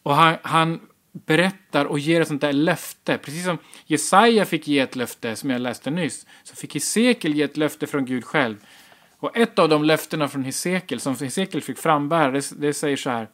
Och 0.04 0.16
han, 0.16 0.36
han 0.42 0.80
berättar 1.12 1.86
och 1.86 2.00
ger 2.00 2.22
ett 2.22 2.28
sånt 2.28 2.42
där 2.42 2.54
löfte. 2.54 3.18
Precis 3.18 3.46
som 3.46 3.58
Jesaja 3.86 4.46
fick 4.46 4.68
ge 4.68 4.80
ett 4.80 4.96
löfte 4.96 5.36
som 5.36 5.50
jag 5.50 5.62
läste 5.62 5.92
nyss, 5.92 6.26
så 6.44 6.56
fick 6.56 6.74
Hesekiel 6.74 7.36
ge 7.36 7.44
ett 7.44 7.58
löfte 7.58 7.88
från 7.88 8.06
Gud 8.06 8.26
själv. 8.26 8.56
Och 9.20 9.38
ett 9.38 9.60
av 9.60 9.70
de 9.70 9.84
löftena 9.84 10.28
från 10.28 10.44
Hesekiel, 10.44 11.00
som 11.00 11.16
Hesekiel 11.20 11.64
fick 11.64 11.78
frambära, 11.78 12.32
det, 12.32 12.52
det 12.58 12.74
säger 12.74 12.98
så 12.98 13.10
här. 13.10 13.28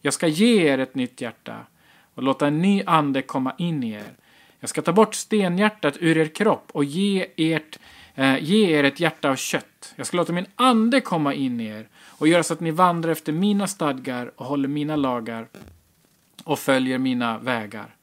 Jag 0.00 0.14
ska 0.14 0.26
ge 0.26 0.72
er 0.72 0.78
ett 0.78 0.94
nytt 0.94 1.20
hjärta 1.20 1.66
och 2.14 2.22
låta 2.22 2.46
en 2.46 2.62
ny 2.62 2.82
ande 2.86 3.22
komma 3.22 3.54
in 3.58 3.84
i 3.84 3.90
er. 3.92 4.14
Jag 4.60 4.70
ska 4.70 4.82
ta 4.82 4.92
bort 4.92 5.14
stenhjärtat 5.14 5.96
ur 6.00 6.18
er 6.18 6.26
kropp 6.26 6.70
och 6.72 6.84
ge, 6.84 7.26
ert, 7.36 7.78
eh, 8.14 8.42
ge 8.42 8.78
er 8.78 8.84
ett 8.84 9.00
hjärta 9.00 9.30
av 9.30 9.36
kött. 9.36 9.94
Jag 9.96 10.06
ska 10.06 10.16
låta 10.16 10.32
min 10.32 10.46
ande 10.56 11.00
komma 11.00 11.34
in 11.34 11.60
i 11.60 11.66
er 11.66 11.88
och 12.06 12.28
göra 12.28 12.42
så 12.42 12.52
att 12.52 12.60
ni 12.60 12.70
vandrar 12.70 13.12
efter 13.12 13.32
mina 13.32 13.66
stadgar 13.66 14.32
och 14.36 14.46
håller 14.46 14.68
mina 14.68 14.96
lagar 14.96 15.48
och 16.44 16.58
följer 16.58 16.98
mina 16.98 17.38
vägar. 17.38 17.94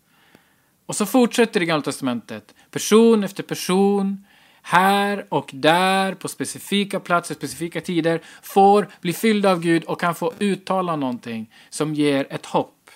Och 0.85 0.95
så 0.95 1.05
fortsätter 1.05 1.59
det 1.59 1.63
i 1.63 1.67
Gamla 1.67 1.83
Testamentet. 1.83 2.55
Person 2.71 3.23
efter 3.23 3.43
person, 3.43 4.25
här 4.61 5.25
och 5.29 5.49
där, 5.53 6.13
på 6.13 6.27
specifika 6.27 6.99
platser, 6.99 7.35
specifika 7.35 7.81
tider, 7.81 8.21
får 8.41 8.87
bli 9.01 9.13
fyllda 9.13 9.51
av 9.51 9.59
Gud 9.59 9.83
och 9.83 9.99
kan 9.99 10.15
få 10.15 10.33
uttala 10.39 10.95
någonting 10.95 11.53
som 11.69 11.93
ger 11.93 12.27
ett 12.29 12.45
hopp. 12.45 12.89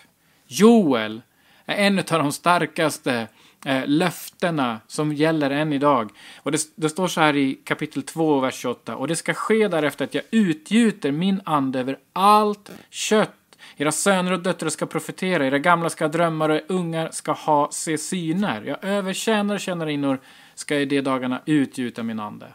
Joel 0.47 1.21
är 1.65 1.75
en 1.87 1.99
av 1.99 2.05
de 2.05 2.31
starkaste 2.31 3.27
eh, 3.65 3.83
löftena 3.85 4.79
som 4.87 5.13
gäller 5.13 5.51
än 5.51 5.73
idag. 5.73 6.11
Och 6.37 6.51
det, 6.51 6.59
det, 6.75 6.89
står 6.89 7.07
så 7.07 7.21
här 7.21 7.35
i 7.35 7.59
kapitel 7.63 8.03
2, 8.03 8.39
vers 8.39 8.55
28. 8.55 8.95
Och 8.95 9.07
det 9.07 9.15
ska 9.15 9.33
ske 9.33 9.67
därefter 9.67 10.05
att 10.05 10.13
jag 10.13 10.23
utgjuter 10.31 11.11
min 11.11 11.41
ande 11.45 11.79
över 11.79 11.97
allt 12.13 12.71
kött 12.89 13.31
era 13.77 13.91
söner 13.91 14.31
och 14.31 14.39
döttrar 14.39 14.69
ska 14.69 14.85
profetera, 14.85 15.47
era 15.47 15.59
gamla 15.59 15.89
ska 15.89 16.07
drömma 16.07 16.45
och 16.45 16.61
ungar 16.67 17.09
ska 17.11 17.31
ha 17.31 17.69
se 17.71 17.97
syner. 17.97 18.63
Jag 18.63 18.77
övertjänar 18.81 19.57
tjänarinnor 19.57 20.19
ska 20.55 20.75
i 20.75 20.85
de 20.85 21.01
dagarna 21.01 21.41
utgjuta 21.45 22.03
min 22.03 22.19
ande. 22.19 22.47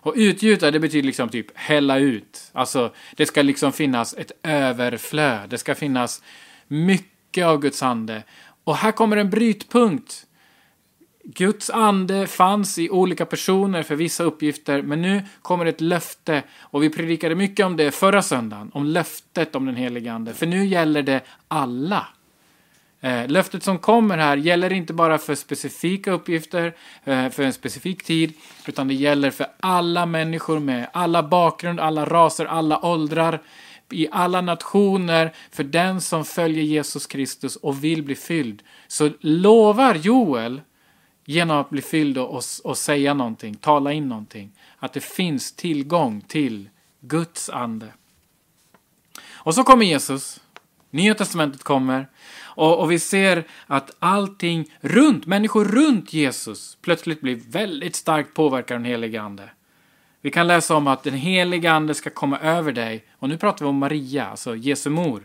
Och 0.00 0.14
utgjuta, 0.16 0.70
det 0.70 0.80
betyder 0.80 1.06
liksom 1.06 1.28
typ 1.28 1.46
hälla 1.54 1.98
ut. 1.98 2.50
Alltså, 2.52 2.92
det 3.16 3.26
ska 3.26 3.42
liksom 3.42 3.72
finnas 3.72 4.14
ett 4.14 4.32
överflöd. 4.42 5.50
Det 5.50 5.58
ska 5.58 5.74
finnas 5.74 6.22
mycket 6.68 7.46
av 7.46 7.60
Guds 7.60 7.82
ande. 7.82 8.22
Och 8.64 8.76
här 8.76 8.92
kommer 8.92 9.16
en 9.16 9.30
brytpunkt 9.30 10.26
Guds 11.24 11.70
ande 11.70 12.26
fanns 12.26 12.78
i 12.78 12.90
olika 12.90 13.26
personer 13.26 13.82
för 13.82 13.96
vissa 13.96 14.24
uppgifter, 14.24 14.82
men 14.82 15.02
nu 15.02 15.22
kommer 15.42 15.66
ett 15.66 15.80
löfte 15.80 16.42
och 16.60 16.82
vi 16.82 16.90
predikade 16.90 17.34
mycket 17.34 17.66
om 17.66 17.76
det 17.76 17.90
förra 17.90 18.22
söndagen, 18.22 18.70
om 18.74 18.86
löftet 18.86 19.54
om 19.54 19.66
den 19.66 19.76
helige 19.76 20.12
ande, 20.12 20.34
för 20.34 20.46
nu 20.46 20.66
gäller 20.66 21.02
det 21.02 21.20
alla. 21.48 22.06
Eh, 23.00 23.28
löftet 23.28 23.62
som 23.62 23.78
kommer 23.78 24.18
här 24.18 24.36
gäller 24.36 24.72
inte 24.72 24.92
bara 24.92 25.18
för 25.18 25.34
specifika 25.34 26.12
uppgifter, 26.12 26.74
eh, 27.04 27.28
för 27.28 27.42
en 27.42 27.52
specifik 27.52 28.02
tid, 28.04 28.32
utan 28.66 28.88
det 28.88 28.94
gäller 28.94 29.30
för 29.30 29.46
alla 29.60 30.06
människor 30.06 30.58
med 30.58 30.86
alla 30.92 31.22
bakgrund, 31.22 31.80
alla 31.80 32.04
raser, 32.04 32.44
alla 32.44 32.84
åldrar, 32.84 33.40
i 33.90 34.08
alla 34.12 34.40
nationer, 34.40 35.32
för 35.50 35.64
den 35.64 36.00
som 36.00 36.24
följer 36.24 36.64
Jesus 36.64 37.06
Kristus 37.06 37.56
och 37.56 37.84
vill 37.84 38.02
bli 38.02 38.14
fylld. 38.14 38.62
Så 38.88 39.10
lovar 39.20 39.94
Joel 39.94 40.60
genom 41.24 41.56
att 41.56 41.70
bli 41.70 41.82
fylld 41.82 42.18
och, 42.18 42.34
och, 42.34 42.42
och 42.64 42.78
säga 42.78 43.14
någonting, 43.14 43.54
tala 43.54 43.92
in 43.92 44.08
någonting. 44.08 44.52
Att 44.78 44.92
det 44.92 45.00
finns 45.00 45.52
tillgång 45.52 46.20
till 46.20 46.68
Guds 47.00 47.50
ande. 47.50 47.86
Och 49.32 49.54
så 49.54 49.64
kommer 49.64 49.84
Jesus. 49.86 50.40
Nya 50.90 51.14
testamentet 51.14 51.62
kommer. 51.62 52.08
Och, 52.40 52.80
och, 52.80 52.90
vi 52.90 52.98
ser 52.98 53.44
att 53.66 53.90
allting 53.98 54.70
runt, 54.80 55.26
människor 55.26 55.64
runt 55.64 56.12
Jesus 56.12 56.78
plötsligt 56.82 57.20
blir 57.20 57.40
väldigt 57.48 57.96
starkt 57.96 58.34
påverkade 58.34 58.74
av 58.74 58.82
den 58.82 58.90
helige 58.90 59.22
Ande. 59.22 59.50
Vi 60.20 60.30
kan 60.30 60.46
läsa 60.46 60.76
om 60.76 60.86
att 60.86 61.02
den 61.02 61.14
helige 61.14 61.72
Ande 61.72 61.94
ska 61.94 62.10
komma 62.10 62.38
över 62.38 62.72
dig. 62.72 63.04
Och 63.18 63.28
nu 63.28 63.38
pratar 63.38 63.64
vi 63.64 63.68
om 63.68 63.76
Maria, 63.76 64.26
alltså 64.26 64.56
Jesu 64.56 64.90
mor. 64.90 65.22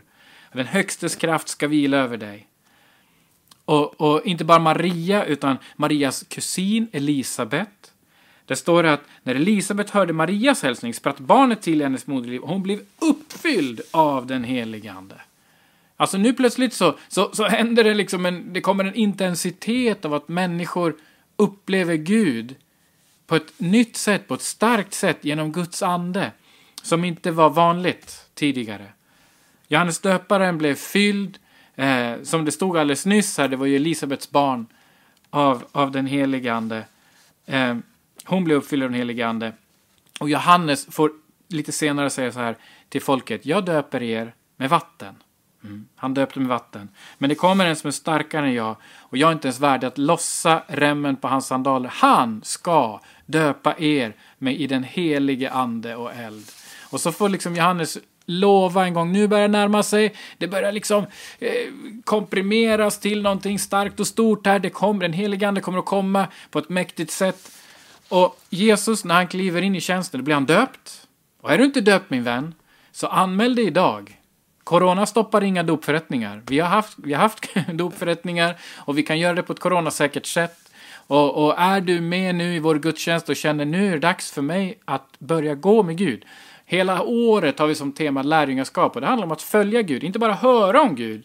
Den 0.54 0.66
högstes 0.66 1.16
kraft 1.16 1.48
ska 1.48 1.68
vila 1.68 1.98
över 1.98 2.18
dig. 2.18 2.48
Och, 3.68 4.02
och 4.02 4.26
inte 4.26 4.46
bara 4.46 4.60
Maria, 4.60 5.26
utan 5.26 5.58
Marias 5.76 6.26
kusin 6.30 6.88
Elisabet. 6.92 7.92
Det 8.46 8.56
står 8.56 8.84
att 8.84 9.02
när 9.24 9.36
Elisabet 9.36 9.90
hörde 9.90 10.14
Marias 10.14 10.64
hälsning 10.64 10.94
spratt 10.94 11.20
barnet 11.20 11.62
till 11.62 11.82
hennes 11.82 12.08
moderliv 12.08 12.42
och 12.42 12.50
hon 12.50 12.64
blev 12.64 12.82
uppfylld 13.00 13.82
av 13.92 14.26
den 14.26 14.44
helige 14.44 14.92
Ande. 14.92 15.22
Alltså 15.98 16.18
nu 16.18 16.34
plötsligt 16.34 16.74
så, 16.74 16.98
så, 17.08 17.30
så 17.34 17.44
händer 17.44 17.84
det 17.84 17.94
liksom 17.94 18.26
en, 18.26 18.54
det 18.54 18.62
kommer 18.62 18.86
en 18.86 18.96
intensitet 18.96 20.06
av 20.06 20.14
att 20.14 20.28
människor 20.28 20.96
upplever 21.36 21.96
Gud 21.96 22.56
på 23.26 23.36
ett 23.36 23.54
nytt 23.58 23.98
sätt, 23.98 24.28
på 24.28 24.34
ett 24.34 24.42
starkt 24.42 24.94
sätt 24.94 25.18
genom 25.22 25.52
Guds 25.52 25.84
ande. 25.84 26.32
Som 26.82 27.04
inte 27.04 27.32
var 27.32 27.50
vanligt 27.50 28.30
tidigare. 28.34 28.86
Johannes 29.68 30.00
döparen 30.00 30.58
blev 30.58 30.76
fylld, 30.76 31.40
eh, 31.78 32.22
som 32.24 32.46
det 32.46 32.52
stod 32.52 32.78
alldeles 32.78 33.06
nyss 33.06 33.38
här, 33.38 33.48
det 33.48 33.56
var 33.56 33.66
ju 33.66 33.76
Elisabets 33.76 34.32
barn, 34.32 34.68
av, 35.30 35.64
av 35.72 35.92
den 35.92 36.06
helige 36.06 36.54
ande. 36.54 36.86
Eh, 37.46 37.78
hon 38.26 38.44
blev 38.44 38.58
uppfylld 38.58 38.84
av 38.84 38.90
den 38.90 38.98
helige 38.98 39.28
ande. 39.28 39.54
Och 40.20 40.30
Johannes 40.30 40.86
får 40.86 41.12
lite 41.48 41.72
senare 41.72 42.10
säga 42.10 42.32
så 42.32 42.40
här 42.40 42.56
till 42.90 43.02
folket, 43.02 43.46
jag 43.46 43.66
döper 43.66 44.04
er 44.04 44.34
med 44.56 44.70
vatten. 44.70 45.16
Mm. 45.64 45.88
Han 45.96 46.14
döpte 46.14 46.40
med 46.40 46.50
vatten. 46.50 46.90
Men 47.18 47.30
det 47.30 47.36
kommer 47.36 47.66
en 47.66 47.76
som 47.76 47.88
är 47.88 47.92
starkare 47.92 48.46
än 48.46 48.54
jag 48.54 48.76
och 48.98 49.18
jag 49.18 49.30
är 49.30 49.34
inte 49.34 49.48
ens 49.48 49.60
värdig 49.60 49.88
att 49.88 49.98
lossa 49.98 50.64
remmen 50.68 51.16
på 51.16 51.28
hans 51.28 51.48
sandaler. 51.48 51.90
Han 51.94 52.42
ska 52.44 53.02
döpa 53.26 53.76
er 53.78 54.16
med 54.38 54.56
i 54.62 54.68
den 54.68 54.84
helige 54.84 55.52
ande 55.52 55.96
och 55.96 56.14
eld. 56.14 56.46
Och 56.90 57.02
så 57.02 57.12
får 57.12 57.30
liksom 57.30 57.56
Johannes 57.56 57.98
lova 58.28 58.86
en 58.86 58.94
gång, 58.94 59.12
nu 59.12 59.28
börjar 59.28 59.48
det 59.48 59.52
närma 59.52 59.84
sig, 59.84 60.14
det 60.38 60.48
börjar 60.48 60.72
liksom 60.72 61.06
eh, 61.40 61.52
komprimeras 62.04 63.00
till 63.00 63.22
någonting 63.22 63.60
starkt 63.60 64.00
och 64.00 64.08
stort 64.08 64.48
här, 64.48 64.60
det 64.60 64.70
kommer, 64.70 65.02
den 65.02 65.14
helige 65.14 65.48
ande 65.48 65.62
kommer 65.62 65.80
att 65.80 65.86
komma 65.86 66.28
på 66.52 66.60
ett 66.60 66.70
mäktigt 66.70 67.12
sätt. 67.12 67.52
Och 68.10 68.40
Jesus, 68.50 69.06
när 69.06 69.16
han 69.16 69.28
kliver 69.28 69.62
in 69.62 69.76
i 69.76 69.82
tjänsten, 69.82 70.20
då 70.20 70.24
blir 70.24 70.34
han 70.34 70.46
döpt. 70.46 71.08
Och 71.42 71.52
är 71.52 71.58
du 71.58 71.66
inte 71.66 71.82
döpt 71.82 72.10
min 72.10 72.24
vän, 72.24 72.54
så 72.92 73.08
anmäl 73.08 73.56
dig 73.56 73.66
idag. 73.66 74.18
Corona 74.64 75.06
stoppar 75.06 75.44
inga 75.44 75.64
dopförrättningar. 75.64 76.42
Vi 76.48 76.60
har 76.60 76.70
haft, 76.70 76.98
vi 77.04 77.14
har 77.14 77.22
haft 77.22 77.50
dopförrättningar 77.74 78.58
och 78.76 78.98
vi 78.98 79.04
kan 79.04 79.20
göra 79.20 79.34
det 79.34 79.44
på 79.44 79.54
ett 79.54 79.60
coronasäkert 79.60 80.26
sätt. 80.26 80.58
Och, 81.08 81.46
och, 81.46 81.60
är 81.60 81.82
du 81.82 82.02
med 82.02 82.36
nu 82.36 82.56
i 82.56 82.60
vår 82.60 82.76
gudstjänst 82.76 83.30
och 83.30 83.36
känner 83.36 83.66
nu 83.66 83.88
är 83.88 83.92
det 83.92 84.00
dags 84.00 84.32
för 84.32 84.42
mig 84.42 84.80
att 84.86 85.20
börja 85.20 85.56
gå 85.56 85.84
med 85.84 85.98
Gud. 85.98 86.26
Hela 86.70 87.04
året 87.04 87.60
har 87.60 87.68
vi 87.68 87.76
som 87.76 87.92
tema 87.92 88.22
lärjungaskap 88.22 88.96
och 88.96 89.02
det 89.02 89.08
handlar 89.08 89.26
om 89.26 89.32
att 89.32 89.42
följa 89.42 89.82
Gud, 89.82 90.04
inte 90.04 90.20
bara 90.20 90.34
höra 90.34 90.82
om 90.82 90.96
Gud. 90.96 91.24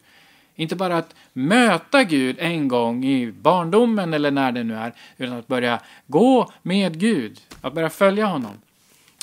Inte 0.55 0.77
bara 0.77 0.97
att 0.97 1.15
möta 1.33 2.05
Gud 2.05 2.37
en 2.39 2.69
gång 2.69 3.05
i 3.05 3.33
barndomen 3.33 4.15
eller 4.15 4.31
när 4.31 4.53
det 4.53 4.65
nu 4.65 4.75
är, 4.75 4.93
utan 5.17 5.39
att 5.39 5.47
börja 5.47 5.81
gå 6.07 6.53
med 6.63 7.01
Gud, 7.01 7.41
att 7.61 7.73
börja 7.73 7.91
följa 7.91 8.27
honom. 8.27 8.53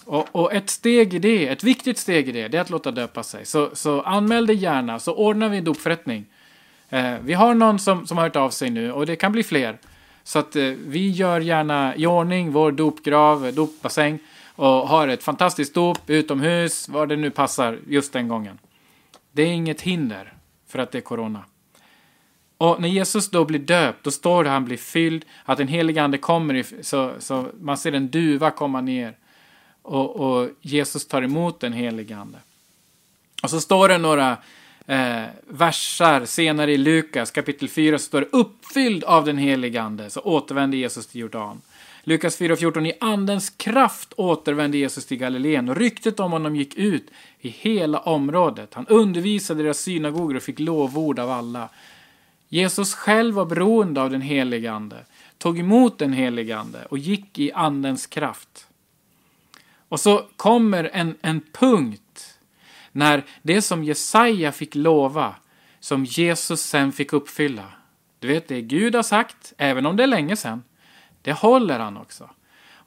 Och, 0.05 0.27
och, 0.31 0.53
ett 0.53 0.69
steg 0.69 1.13
i 1.13 1.19
det, 1.19 1.47
ett 1.47 1.63
viktigt 1.63 1.97
steg 1.97 2.29
i 2.29 2.31
det, 2.31 2.47
det 2.47 2.57
är 2.57 2.61
att 2.61 2.69
låta 2.69 2.91
döpa 2.91 3.23
sig. 3.23 3.45
Så, 3.45 3.69
så 3.73 4.01
anmäl 4.01 4.47
dig 4.47 4.55
gärna, 4.55 4.99
så 4.99 5.13
ordnar 5.13 5.49
vi 5.49 5.57
en 5.57 5.63
dopförrättning. 5.63 6.25
Eh, 6.89 7.13
vi 7.23 7.33
har 7.33 7.53
någon 7.53 7.79
som, 7.79 8.07
som 8.07 8.17
har 8.17 8.23
hört 8.23 8.35
av 8.35 8.49
sig 8.49 8.69
nu 8.69 8.91
och 8.91 9.05
det 9.05 9.15
kan 9.15 9.31
bli 9.31 9.43
fler. 9.43 9.77
Så 10.23 10.39
att 10.39 10.55
eh, 10.55 10.63
vi 10.63 11.09
gör 11.09 11.39
gärna 11.39 11.95
i 11.95 12.05
ordning 12.05 12.51
vår 12.51 12.71
dopgrav, 12.71 13.53
dopbassäng 13.53 14.19
och 14.59 14.87
har 14.87 15.07
ett 15.07 15.23
fantastiskt 15.23 15.73
dop 15.73 16.09
utomhus, 16.09 16.89
var 16.89 17.07
det 17.07 17.15
nu 17.15 17.29
passar 17.29 17.79
just 17.87 18.13
den 18.13 18.27
gången. 18.27 18.59
Det 19.31 19.41
är 19.41 19.47
inget 19.47 19.81
hinder 19.81 20.33
för 20.67 20.79
att 20.79 20.91
det 20.91 20.97
är 20.97 21.01
corona. 21.01 21.43
Och 22.57 22.81
när 22.81 22.89
Jesus 22.89 23.29
då 23.29 23.45
blir 23.45 23.59
döpt, 23.59 24.03
då 24.03 24.11
står 24.11 24.43
det 24.43 24.49
att 24.49 24.53
han 24.53 24.65
blir 24.65 24.77
fylld, 24.77 25.25
att 25.45 25.57
den 25.57 25.67
helige 25.67 26.03
ande 26.03 26.17
kommer, 26.17 26.65
så, 26.81 27.13
så 27.19 27.47
man 27.61 27.77
ser 27.77 27.93
en 27.93 28.09
duva 28.09 28.51
komma 28.51 28.81
ner 28.81 29.15
och, 29.81 30.15
och 30.15 30.49
Jesus 30.61 31.07
tar 31.07 31.21
emot 31.21 31.59
den 31.59 31.73
helige 31.73 32.17
Ande. 32.17 32.37
Och 33.43 33.49
så 33.49 33.61
står 33.61 33.89
det 33.89 33.97
några 33.97 34.37
eh, 34.85 35.23
versar 35.47 36.25
senare 36.25 36.71
i 36.71 36.77
Lukas 36.77 37.31
kapitel 37.31 37.69
4 37.69 37.97
så 37.97 38.05
står 38.05 38.21
det 38.21 38.27
uppfylld 38.31 39.03
av 39.03 39.25
den 39.25 39.37
helige 39.37 39.81
Ande 39.81 40.09
så 40.09 40.21
återvänder 40.21 40.77
Jesus 40.77 41.07
till 41.07 41.21
Jordan. 41.21 41.61
Lukas 42.09 42.39
4.14 42.41 42.87
I 42.87 42.93
andens 42.99 43.49
kraft 43.49 44.13
återvände 44.17 44.77
Jesus 44.77 45.05
till 45.05 45.17
Galileen 45.17 45.69
och 45.69 45.75
ryktet 45.75 46.19
om 46.19 46.31
honom 46.31 46.55
gick 46.55 46.75
ut 46.75 47.11
i 47.39 47.49
hela 47.49 47.99
området. 47.99 48.73
Han 48.73 48.87
undervisade 48.87 49.63
deras 49.63 49.79
synagogor 49.79 50.35
och 50.35 50.43
fick 50.43 50.59
lovord 50.59 51.19
av 51.19 51.31
alla. 51.31 51.69
Jesus 52.47 52.93
själv 52.93 53.35
var 53.35 53.45
beroende 53.45 54.01
av 54.01 54.09
den 54.09 54.21
helige 54.21 54.71
Ande, 54.71 55.05
tog 55.37 55.59
emot 55.59 55.97
den 55.97 56.13
helige 56.13 56.57
Ande 56.57 56.85
och 56.85 56.97
gick 56.97 57.39
i 57.39 57.51
andens 57.51 58.07
kraft. 58.07 58.67
Och 59.89 59.99
så 59.99 60.25
kommer 60.35 60.89
en, 60.93 61.15
en 61.21 61.41
punkt 61.51 62.39
när 62.91 63.23
det 63.41 63.61
som 63.61 63.83
Jesaja 63.83 64.51
fick 64.51 64.75
lova, 64.75 65.35
som 65.79 66.05
Jesus 66.05 66.61
sen 66.61 66.91
fick 66.91 67.13
uppfylla. 67.13 67.65
Du 68.19 68.27
vet, 68.27 68.47
det 68.47 68.61
Gud 68.61 68.95
har 68.95 69.03
sagt, 69.03 69.53
även 69.57 69.85
om 69.85 69.95
det 69.95 70.03
är 70.03 70.07
länge 70.07 70.35
sedan, 70.35 70.63
det 71.21 71.31
håller 71.31 71.79
han 71.79 71.97
också. 71.97 72.29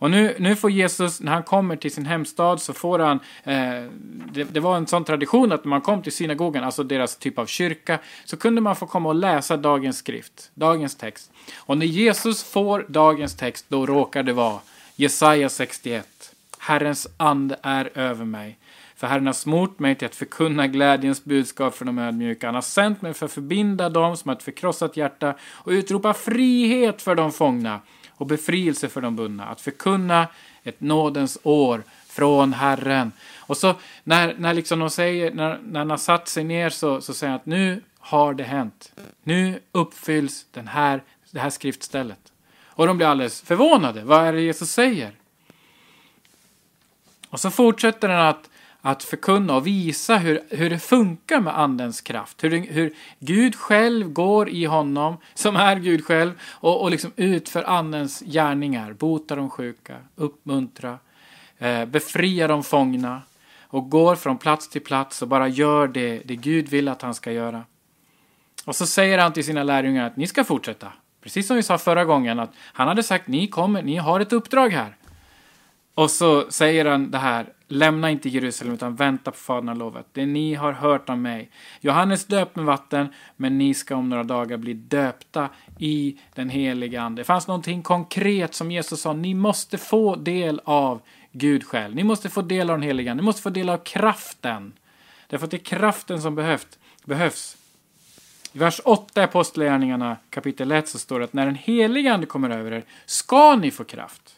Och 0.03 0.11
nu, 0.11 0.37
nu 0.39 0.57
får 0.57 0.71
Jesus, 0.71 1.21
när 1.21 1.33
han 1.33 1.43
kommer 1.43 1.77
till 1.77 1.95
sin 1.95 2.07
hemstad, 2.07 2.61
så 2.61 2.73
får 2.73 2.99
han... 2.99 3.21
Eh, 3.45 3.91
det, 4.33 4.45
det, 4.45 4.61
var 4.61 4.77
en 4.77 4.87
sån 4.87 5.05
tradition 5.05 5.53
att 5.53 5.65
när 5.65 5.71
man 5.71 5.81
kom 5.81 6.03
till 6.03 6.13
synagogan, 6.13 6.65
alltså 6.65 6.83
deras 6.83 7.17
typ 7.17 7.39
av 7.39 7.47
kyrka, 7.47 7.99
så 8.25 8.37
kunde 8.37 8.61
man 8.61 8.77
få 8.77 8.87
komma 8.87 9.09
och 9.09 9.15
läsa 9.15 9.57
dagens 9.57 9.99
skrift, 9.99 10.51
dagens 10.55 10.97
text. 10.97 11.31
Och 11.57 11.79
när 11.79 11.87
Jesus 11.87 12.45
får 12.45 12.87
dagens 12.89 13.37
text, 13.37 13.65
då 13.69 13.87
råkar 13.87 14.23
det 14.23 14.33
vara 14.33 14.61
Jesaja 14.97 15.49
61. 15.49 16.35
Herrens 16.59 17.09
ande 17.17 17.57
är 17.63 17.99
över 17.99 18.25
mig. 18.25 18.59
För 18.97 19.07
Herren 19.07 19.27
har 19.27 19.33
smort 19.33 19.79
mig 19.79 19.95
till 19.95 20.07
att 20.07 20.15
förkunna 20.15 20.67
glädjens 20.67 21.25
budskap 21.25 21.75
för 21.75 21.85
de 21.85 21.99
ödmjuka. 21.99 22.47
Han 22.47 22.55
har 22.55 22.63
sänt 22.63 23.03
mig 23.03 23.15
för 23.15 23.27
att 23.27 23.33
förbinda 23.33 23.89
dem 23.89 24.17
som 24.17 24.29
har 24.29 24.37
ett 24.37 24.43
förkrossat 24.43 24.97
hjärta 24.97 25.35
och 25.43 25.71
utropa 25.71 26.15
frihet 26.15 27.03
för 27.03 27.15
de 27.15 27.33
fångna 27.33 27.81
och 28.23 28.27
befrielse 28.27 28.89
för 28.89 29.01
de 29.01 29.17
bundna. 29.17 29.47
Att 29.47 29.61
förkunna 29.61 30.29
ett 30.63 30.81
nådens 30.81 31.39
år 31.43 31.83
från 32.07 32.53
Herren. 32.53 33.13
Och 33.37 33.57
så 33.57 33.75
när, 34.05 34.35
när 34.39 34.55
liksom 34.55 34.79
de 34.79 34.91
säger, 34.91 35.35
när, 35.35 35.59
när 35.63 35.81
han 35.81 35.91
har 35.91 35.97
satt 35.97 36.29
sig 36.29 36.45
ner 36.45 36.71
så, 36.71 37.01
så 37.01 37.15
säger 37.15 37.31
han 37.31 37.41
att 37.41 37.47
nu 37.47 37.83
har 37.99 38.35
det 38.35 38.45
hänt. 38.45 38.93
Nu 39.23 39.61
uppfylls 39.73 40.47
den 40.51 40.69
här, 40.69 41.03
det 41.31 41.41
här 41.41 41.51
skriftstället. 41.51 42.33
Och 42.63 42.87
de 42.87 42.97
blir 42.97 43.07
alldeles 43.07 43.41
förvånade. 43.41 44.05
Vad 44.05 44.27
är 44.27 44.33
det 44.33 44.41
Jesus 44.41 44.71
säger? 44.71 45.13
Och 47.29 47.41
så 47.41 47.51
fortsätter 47.51 48.09
han 48.09 48.27
att, 48.27 48.51
att 48.85 49.03
förkunna 49.03 49.57
och 49.57 49.67
visa 49.67 50.17
hur, 50.17 50.43
hur 50.51 50.71
det 50.71 50.79
funkar 50.79 51.41
med 51.41 51.59
andens 51.59 52.01
kraft. 52.01 52.45
Hur, 52.45 52.51
hur 52.51 52.95
Gud 53.19 53.55
själv 53.55 54.13
går 54.13 54.49
i 54.49 54.65
honom, 54.65 55.17
som 55.35 55.57
är 55.57 55.77
Gud 55.77 56.05
själv, 56.05 56.33
och, 56.51 56.83
och 56.83 56.91
liksom 56.91 57.13
utför 57.17 57.63
andens 57.63 58.21
gärningar. 58.21 58.93
Botar 58.93 59.37
de 59.37 59.51
sjuka, 59.51 59.97
uppmuntra, 60.17 60.99
eh, 61.59 61.85
befria 61.85 62.49
de 62.49 62.63
fångna 62.63 63.23
och 63.63 63.91
går 63.91 64.17
från 64.17 64.39
plats 64.39 64.69
till 64.69 64.83
plats 64.83 65.23
och 65.23 65.29
bara 65.29 65.49
gör 65.49 65.89
det, 65.89 66.23
det 66.25 66.37
Gud 66.37 66.69
vill 66.69 66.89
att 66.89 67.03
han 67.03 67.15
ska 67.15 67.33
göra. 67.33 67.65
Och 68.65 68.77
så 68.77 68.87
säger 68.87 69.19
han 69.19 69.33
till 69.33 69.45
sina 69.45 69.63
lärjungar 69.63 70.07
att 70.07 70.17
ni 70.17 70.27
ska 70.27 70.45
fortsätta. 70.45 70.93
Precis 71.23 71.47
som 71.47 71.57
vi 71.57 71.63
sa 71.63 71.79
förra 71.79 72.05
gången, 72.05 72.39
att 72.39 72.53
han 72.57 72.89
hade 72.89 73.03
sagt 73.03 73.29
ni 73.29 73.47
kommer, 73.47 73.83
ni 73.83 73.97
har 73.97 74.21
ett 74.21 74.33
uppdrag 74.33 74.69
här. 74.69 74.97
Och 75.95 76.11
så 76.11 76.51
säger 76.51 76.85
han 76.85 77.11
det 77.11 77.19
här, 77.19 77.47
lämna 77.73 78.11
inte 78.11 78.29
Jerusalem 78.29 78.75
utan 78.75 78.95
vänta 78.95 79.31
på 79.31 79.37
faderlovet. 79.37 80.07
Det 80.13 80.27
ni 80.27 80.55
har 80.55 80.73
hört 80.73 81.09
om 81.09 81.23
mig. 81.23 81.51
Johannes 81.81 82.25
döpt 82.25 82.57
med 82.57 82.65
vatten, 82.65 83.09
men 83.37 83.59
ni 83.59 83.75
ska 83.75 83.97
om 83.97 84.09
några 84.09 84.23
dagar 84.23 84.57
bli 84.57 84.75
döpta 84.75 85.49
i 85.79 86.19
den 86.35 86.51
heliga 86.51 87.03
ande. 87.03 87.21
Det 87.21 87.25
fanns 87.25 87.47
någonting 87.47 87.83
konkret 87.83 88.55
som 88.55 88.71
Jesus 88.71 89.01
sa, 89.01 89.13
ni 89.13 89.35
måste 89.35 89.79
få 89.79 90.17
del 90.17 90.61
av 90.65 91.01
Gud 91.33 91.65
själv. 91.65 91.95
Ni 91.95 92.05
måste 92.05 92.29
få 92.29 92.43
del 92.43 92.71
av 92.71 92.79
den 92.79 92.89
heliga 92.89 93.11
ande, 93.11 93.23
ni 93.23 93.25
måste 93.25 93.43
få 93.43 93.51
del 93.51 93.69
av 93.69 93.79
kraften. 93.79 94.73
Därför 95.29 95.45
att 95.45 95.51
det 95.51 95.57
är 95.57 95.65
kraften 95.65 96.23
som 96.23 96.35
behövt, 96.35 96.79
behövs. 97.05 97.57
I 98.53 98.59
vers 98.59 98.81
8 98.85 99.21
i 99.21 99.25
Apostlagärningarna 99.25 100.17
kapitel 100.31 100.73
1 100.73 100.89
så 100.89 100.99
står 100.99 101.19
det 101.19 101.25
att 101.25 101.33
när 101.33 101.47
den 101.47 101.55
helige 101.55 102.15
Ande 102.15 102.27
kommer 102.27 102.51
över 102.51 102.73
er 102.73 102.85
ska 103.07 103.57
ni 103.57 103.71
få 103.71 103.85
kraft. 103.85 104.37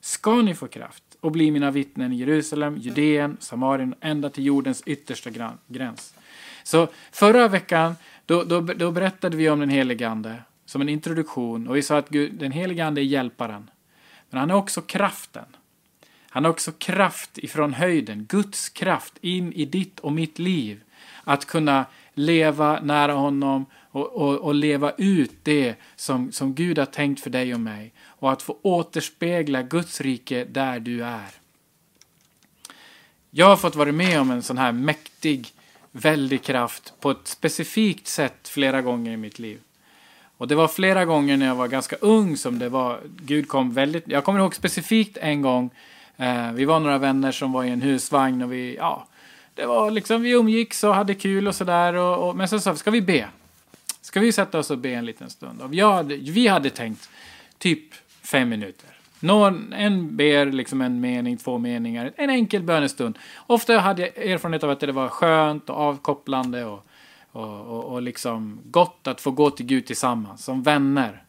Ska 0.00 0.42
ni 0.42 0.54
få 0.54 0.68
kraft 0.68 1.09
och 1.20 1.32
bli 1.32 1.50
mina 1.50 1.70
vittnen 1.70 2.12
i 2.12 2.16
Jerusalem, 2.16 2.76
Judeen, 2.76 3.36
Samarien 3.40 3.94
ända 4.00 4.30
till 4.30 4.46
jordens 4.46 4.82
yttersta 4.86 5.30
gräns. 5.66 6.14
Så 6.62 6.88
förra 7.12 7.48
veckan 7.48 7.94
då, 8.26 8.44
då, 8.44 8.60
då 8.60 8.90
berättade 8.90 9.36
vi 9.36 9.50
om 9.50 9.60
den 9.60 9.70
helige 9.70 10.08
Ande 10.08 10.42
som 10.64 10.80
en 10.80 10.88
introduktion 10.88 11.68
och 11.68 11.76
vi 11.76 11.82
sa 11.82 11.98
att 11.98 12.08
Gud, 12.08 12.34
den 12.34 12.52
helige 12.52 12.86
Ande 12.86 13.00
är 13.00 13.04
hjälparen. 13.04 13.70
Men 14.30 14.40
han 14.40 14.50
är 14.50 14.54
också 14.54 14.80
kraften. 14.82 15.44
Han 16.30 16.44
har 16.44 16.50
också 16.50 16.72
kraft 16.72 17.38
ifrån 17.38 17.74
höjden, 17.74 18.24
Guds 18.28 18.68
kraft 18.68 19.14
in 19.20 19.52
i 19.52 19.64
ditt 19.64 20.00
och 20.00 20.12
mitt 20.12 20.38
liv. 20.38 20.80
Att 21.24 21.44
kunna 21.44 21.86
leva 22.14 22.80
nära 22.80 23.12
honom 23.12 23.66
och, 23.90 24.12
och, 24.12 24.38
och, 24.38 24.54
leva 24.54 24.92
ut 24.98 25.32
det 25.42 25.74
som, 25.96 26.32
som 26.32 26.54
Gud 26.54 26.78
har 26.78 26.86
tänkt 26.86 27.20
för 27.20 27.30
dig 27.30 27.54
och 27.54 27.60
mig. 27.60 27.92
Och 28.20 28.32
att 28.32 28.42
få 28.42 28.56
återspegla 28.62 29.62
Guds 29.62 30.00
rike 30.00 30.44
där 30.44 30.80
du 30.80 31.04
är. 31.04 31.28
Jag 33.30 33.46
har 33.46 33.56
fått 33.56 33.76
vara 33.76 33.92
med 33.92 34.20
om 34.20 34.30
en 34.30 34.42
sån 34.42 34.58
här 34.58 34.72
mäktig, 34.72 35.52
väldig 35.92 36.42
kraft 36.42 36.92
på 37.00 37.10
ett 37.10 37.28
specifikt 37.28 38.06
sätt 38.06 38.48
flera 38.48 38.82
gånger 38.82 39.12
i 39.12 39.16
mitt 39.16 39.38
liv. 39.38 39.60
Och 40.36 40.48
det 40.48 40.54
var 40.54 40.68
flera 40.68 41.04
gånger 41.04 41.36
när 41.36 41.46
jag 41.46 41.54
var 41.54 41.68
ganska 41.68 41.96
ung 41.96 42.36
som 42.36 42.58
det 42.58 42.68
var, 42.68 43.00
Gud 43.16 43.48
kom 43.48 43.74
väldigt, 43.74 44.08
jag 44.08 44.24
kommer 44.24 44.40
ihåg 44.40 44.54
specifikt 44.54 45.16
en 45.16 45.42
gång, 45.42 45.70
eh, 46.16 46.52
vi 46.52 46.64
var 46.64 46.80
några 46.80 46.98
vänner 46.98 47.32
som 47.32 47.52
var 47.52 47.64
i 47.64 47.70
en 47.70 47.82
husvagn 47.82 48.42
och 48.42 48.52
vi, 48.52 48.76
ja, 48.76 49.06
det 49.54 49.66
var 49.66 49.90
liksom, 49.90 50.22
vi 50.22 50.30
umgicks 50.30 50.84
och 50.84 50.94
hade 50.94 51.14
kul 51.14 51.48
och 51.48 51.54
sådär. 51.54 51.94
Och, 51.94 52.28
och, 52.28 52.36
men 52.36 52.48
sen 52.48 52.60
sa 52.60 52.72
vi, 52.72 52.78
ska 52.78 52.90
vi 52.90 53.02
be? 53.02 53.28
Ska 54.00 54.20
vi 54.20 54.32
sätta 54.32 54.58
oss 54.58 54.70
och 54.70 54.78
be 54.78 54.90
en 54.90 55.06
liten 55.06 55.30
stund? 55.30 55.60
Och 55.60 55.72
vi 55.72 55.80
hade, 55.80 56.16
vi 56.16 56.48
hade 56.48 56.70
tänkt 56.70 57.08
typ 57.58 57.94
fem 58.30 58.48
minuter. 58.48 58.88
Någon, 59.20 59.72
en 59.72 60.16
ber 60.16 60.46
liksom 60.46 60.80
en 60.80 61.00
mening, 61.00 61.36
två 61.36 61.58
meningar, 61.58 62.12
en 62.16 62.30
enkel 62.30 62.62
bönestund. 62.62 63.18
Ofta 63.46 63.78
hade 63.78 64.02
jag 64.02 64.26
erfarenhet 64.26 64.64
av 64.64 64.70
att 64.70 64.80
det 64.80 64.92
var 64.92 65.08
skönt 65.08 65.70
och 65.70 65.76
avkopplande 65.76 66.64
och, 66.64 66.86
och, 67.32 67.60
och, 67.60 67.84
och 67.84 68.02
liksom 68.02 68.60
gott 68.64 69.06
att 69.06 69.20
få 69.20 69.30
gå 69.30 69.50
till 69.50 69.66
Gud 69.66 69.86
tillsammans, 69.86 70.44
som 70.44 70.62
vänner. 70.62 71.22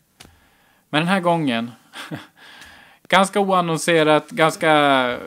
Men 0.90 1.02
den 1.02 1.08
här 1.08 1.20
gången, 1.20 1.72
ganska 3.08 3.40
oannonserat, 3.40 4.30
ganska 4.30 5.18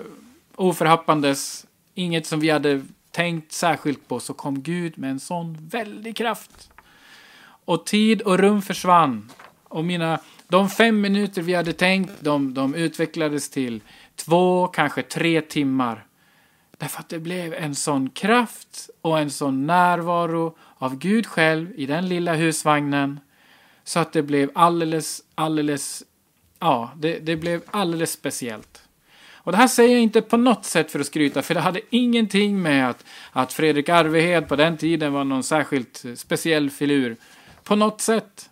oförhappandes, 0.55 1.67
inget 1.95 2.27
som 2.27 2.41
vi 2.41 2.51
hade 2.51 2.83
tänkt 3.11 3.53
särskilt 3.53 4.09
på, 4.09 4.21
så 4.21 4.35
kom 4.35 4.63
Gud 4.63 4.99
med 4.99 5.11
en 5.11 5.21
sån 5.21 5.69
väldig 5.71 6.17
kraft. 6.17 6.71
Och 7.65 7.87
tid 7.87 8.23
och 8.23 8.39
rum 8.39 8.63
försvann. 8.63 9.31
Och 9.65 9.85
mina, 9.85 10.19
de 10.55 10.69
fem 10.69 11.01
minuter 11.01 11.43
vi 11.43 11.55
hade 11.55 11.73
tänkt, 11.73 12.13
de, 12.21 12.55
de 12.55 12.75
utvecklades 12.75 13.51
till 13.51 13.81
två, 14.17 14.67
kanske 14.67 15.03
tre 15.03 15.41
timmar. 15.41 16.07
Därför 16.79 17.01
att 17.01 17.09
det 17.09 17.19
blev 17.19 17.55
en 17.55 17.75
sån 17.75 18.11
kraft 18.11 18.91
och 19.01 19.19
en 19.19 19.31
sån 19.31 19.67
närvaro 19.67 20.57
av 20.79 20.99
Gud 20.99 21.27
själv 21.27 21.73
i 21.77 21.87
den 21.87 22.09
lilla 22.09 22.35
husvagnen. 22.35 23.21
Så 23.85 23.99
att 24.01 24.13
det 24.13 24.23
blev 24.23 24.51
alldeles, 24.55 25.23
alldeles, 25.35 26.03
ja, 26.59 26.93
det, 26.97 27.19
det 27.19 27.37
blev 27.37 27.63
alldeles 27.71 28.13
speciellt. 28.13 28.83
Och 29.33 29.53
det 29.53 29.59
här 29.59 29.69
säger 29.69 29.93
jag 29.93 30.03
inte 30.03 30.23
på 30.23 30.37
något 30.37 30.65
sätt 30.65 30.91
för 30.91 31.01
att 31.01 31.07
skryta, 31.07 31.43
för 31.43 31.55
det 31.55 31.61
hade 31.61 31.81
ingenting 31.91 32.63
med 32.63 32.91
att, 32.91 33.05
att 33.33 33.53
Fredrik 33.53 33.89
Arvehed 33.89 34.49
på 34.49 34.57
den 34.57 34.77
tiden 34.77 35.13
var 35.13 35.25
någon 35.25 35.43
särskilt 35.43 36.05
speciell 36.17 36.71
filur. 36.71 37.17
På 37.65 37.77
något 37.77 38.01
sätt. 38.01 38.51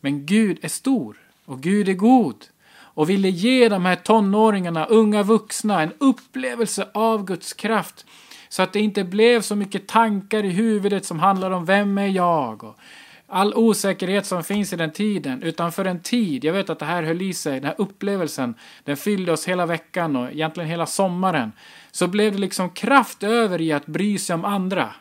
Men 0.00 0.26
Gud 0.26 0.58
är 0.62 0.68
stor 0.68 1.21
och 1.44 1.60
Gud 1.60 1.88
är 1.88 1.94
god 1.94 2.46
och 2.94 3.10
ville 3.10 3.28
ge 3.28 3.68
de 3.68 3.84
här 3.84 3.96
tonåringarna, 3.96 4.86
unga 4.86 5.22
vuxna, 5.22 5.82
en 5.82 5.92
upplevelse 5.98 6.88
av 6.94 7.24
Guds 7.24 7.52
kraft. 7.52 8.06
Så 8.48 8.62
att 8.62 8.72
det 8.72 8.80
inte 8.80 9.04
blev 9.04 9.40
så 9.40 9.56
mycket 9.56 9.88
tankar 9.88 10.44
i 10.44 10.50
huvudet 10.50 11.04
som 11.04 11.18
handlar 11.18 11.50
om 11.50 11.64
vem 11.64 11.98
är 11.98 12.06
jag? 12.06 12.64
Och 12.64 12.78
all 13.26 13.54
osäkerhet 13.54 14.26
som 14.26 14.44
finns 14.44 14.72
i 14.72 14.76
den 14.76 14.92
tiden, 14.92 15.42
utan 15.42 15.72
för 15.72 15.84
en 15.84 16.00
tid. 16.00 16.44
Jag 16.44 16.52
vet 16.52 16.70
att 16.70 16.78
det 16.78 16.84
här 16.84 17.02
höll 17.02 17.22
i 17.22 17.34
sig, 17.34 17.52
den 17.52 17.64
här 17.64 17.74
upplevelsen, 17.78 18.54
den 18.84 18.96
fyllde 18.96 19.32
oss 19.32 19.48
hela 19.48 19.66
veckan 19.66 20.16
och 20.16 20.32
egentligen 20.32 20.70
hela 20.70 20.86
sommaren. 20.86 21.52
Så 21.90 22.06
blev 22.06 22.32
det 22.32 22.38
liksom 22.38 22.70
kraft 22.70 23.22
över 23.22 23.60
i 23.60 23.72
att 23.72 23.86
bry 23.86 24.18
sig 24.18 24.34
om 24.34 24.44
andra. 24.44 24.94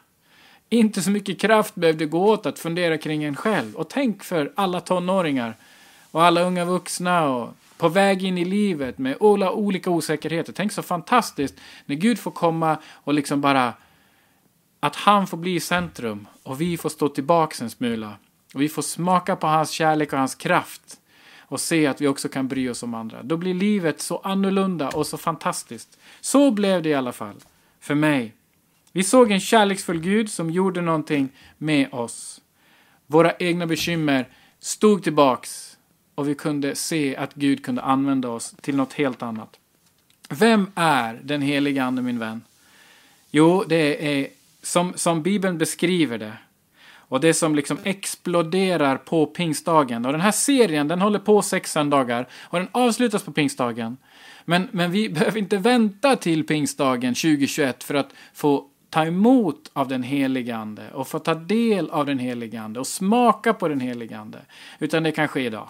Inte 0.70 1.02
så 1.02 1.12
mycket 1.12 1.42
kraft 1.42 1.76
behövde 1.76 2.06
gå 2.06 2.32
åt 2.32 2.46
att 2.46 2.60
fundera 2.60 2.98
kring 2.98 3.24
en 3.24 3.36
själv. 3.36 3.76
Och 3.76 3.90
tänk 3.90 4.24
för 4.24 4.52
alla 4.56 4.80
tonåringar 4.80 5.56
och 6.12 6.24
alla 6.24 6.42
unga 6.42 6.66
vuxna 6.66 7.30
och 7.30 7.50
på 7.78 7.90
väg 7.90 8.24
in 8.24 8.38
i 8.38 8.46
livet 8.46 8.98
med 8.98 9.18
alla 9.22 9.52
olika 9.52 9.90
osäkerheter. 9.90 10.54
Tänk 10.54 10.72
så 10.72 10.82
fantastiskt 10.82 11.56
när 11.86 11.96
Gud 11.96 12.20
får 12.20 12.32
komma 12.32 12.78
och 12.94 13.14
liksom 13.14 13.42
bara 13.42 13.74
att 14.80 14.96
han 14.96 15.28
får 15.28 15.38
bli 15.38 15.60
centrum 15.60 16.28
och 16.44 16.62
vi 16.62 16.78
får 16.78 16.90
stå 16.90 17.10
tillbaks 17.10 17.62
en 17.62 17.70
smula. 17.70 18.14
Och 18.54 18.62
vi 18.62 18.70
får 18.70 18.82
smaka 18.82 19.36
på 19.36 19.48
hans 19.48 19.70
kärlek 19.72 20.14
och 20.14 20.20
hans 20.20 20.36
kraft 20.36 21.00
och 21.40 21.60
se 21.60 21.88
att 21.88 22.02
vi 22.02 22.08
också 22.08 22.30
kan 22.30 22.48
bry 22.48 22.70
oss 22.70 22.84
om 22.84 22.94
andra. 22.94 23.24
Då 23.24 23.38
blir 23.38 23.54
livet 23.54 24.02
så 24.02 24.18
annorlunda 24.18 24.90
och 24.90 25.08
så 25.08 25.18
fantastiskt. 25.18 25.98
Så 26.22 26.52
blev 26.52 26.82
det 26.82 26.90
i 26.90 26.94
alla 26.94 27.12
fall 27.12 27.36
för 27.80 27.96
mig. 27.96 28.34
Vi 28.92 29.04
såg 29.04 29.32
en 29.32 29.40
kärleksfull 29.40 30.00
Gud 30.00 30.30
som 30.30 30.50
gjorde 30.50 30.82
någonting 30.82 31.30
med 31.58 31.94
oss. 31.94 32.42
Våra 33.08 33.34
egna 33.40 33.68
bekymmer 33.68 34.30
stod 34.60 35.04
tillbaks 35.04 35.71
och 36.16 36.28
vi 36.28 36.36
kunde 36.36 36.76
se 36.76 37.16
att 37.16 37.34
Gud 37.34 37.66
kunde 37.66 37.82
använda 37.82 38.30
oss 38.30 38.56
till 38.62 38.76
något 38.76 38.94
helt 38.94 39.22
annat. 39.22 39.60
Vem 40.30 40.72
är 40.76 41.20
den 41.24 41.42
heliga 41.42 41.84
Ande, 41.84 42.02
min 42.02 42.20
vän? 42.20 42.42
Jo, 43.32 43.64
det 43.68 44.20
är 44.20 44.28
som, 44.62 44.94
som 44.96 45.24
Bibeln 45.24 45.58
beskriver 45.58 46.18
det. 46.18 46.34
Och 46.94 47.20
det 47.20 47.34
som 47.34 47.56
liksom 47.56 47.78
exploderar 47.84 48.98
på 48.98 49.26
pingstdagen. 49.26 50.06
Och 50.06 50.12
den 50.12 50.22
här 50.22 50.32
serien 50.32 50.88
den 50.88 51.02
håller 51.02 51.20
på 51.20 51.42
sex 51.42 51.72
söndagar 51.72 52.28
och 52.34 52.60
den 52.60 52.68
avslutas 52.72 53.24
på 53.24 53.32
pingstdagen. 53.32 53.98
Men, 54.46 54.68
men 54.72 54.92
vi 54.92 55.10
behöver 55.14 55.38
inte 55.38 55.58
vänta 55.58 56.16
till 56.16 56.48
pingstdagen 56.48 57.14
2021 57.14 57.84
för 57.84 57.94
att 57.94 58.14
få 58.34 58.66
ta 58.90 59.06
emot 59.06 59.72
av 59.74 59.88
den 59.88 60.04
helige 60.04 60.56
Ande 60.56 60.92
och 60.94 61.08
få 61.08 61.20
ta 61.20 61.36
del 61.36 61.90
av 61.90 62.06
den 62.06 62.20
helige 62.20 62.62
Ande 62.62 62.80
och 62.80 62.88
smaka 62.88 63.54
på 63.54 63.68
den 63.68 63.80
helige 63.80 64.18
Ande. 64.18 64.40
Utan 64.80 65.04
det 65.04 65.12
kan 65.12 65.28
ske 65.28 65.46
idag. 65.46 65.68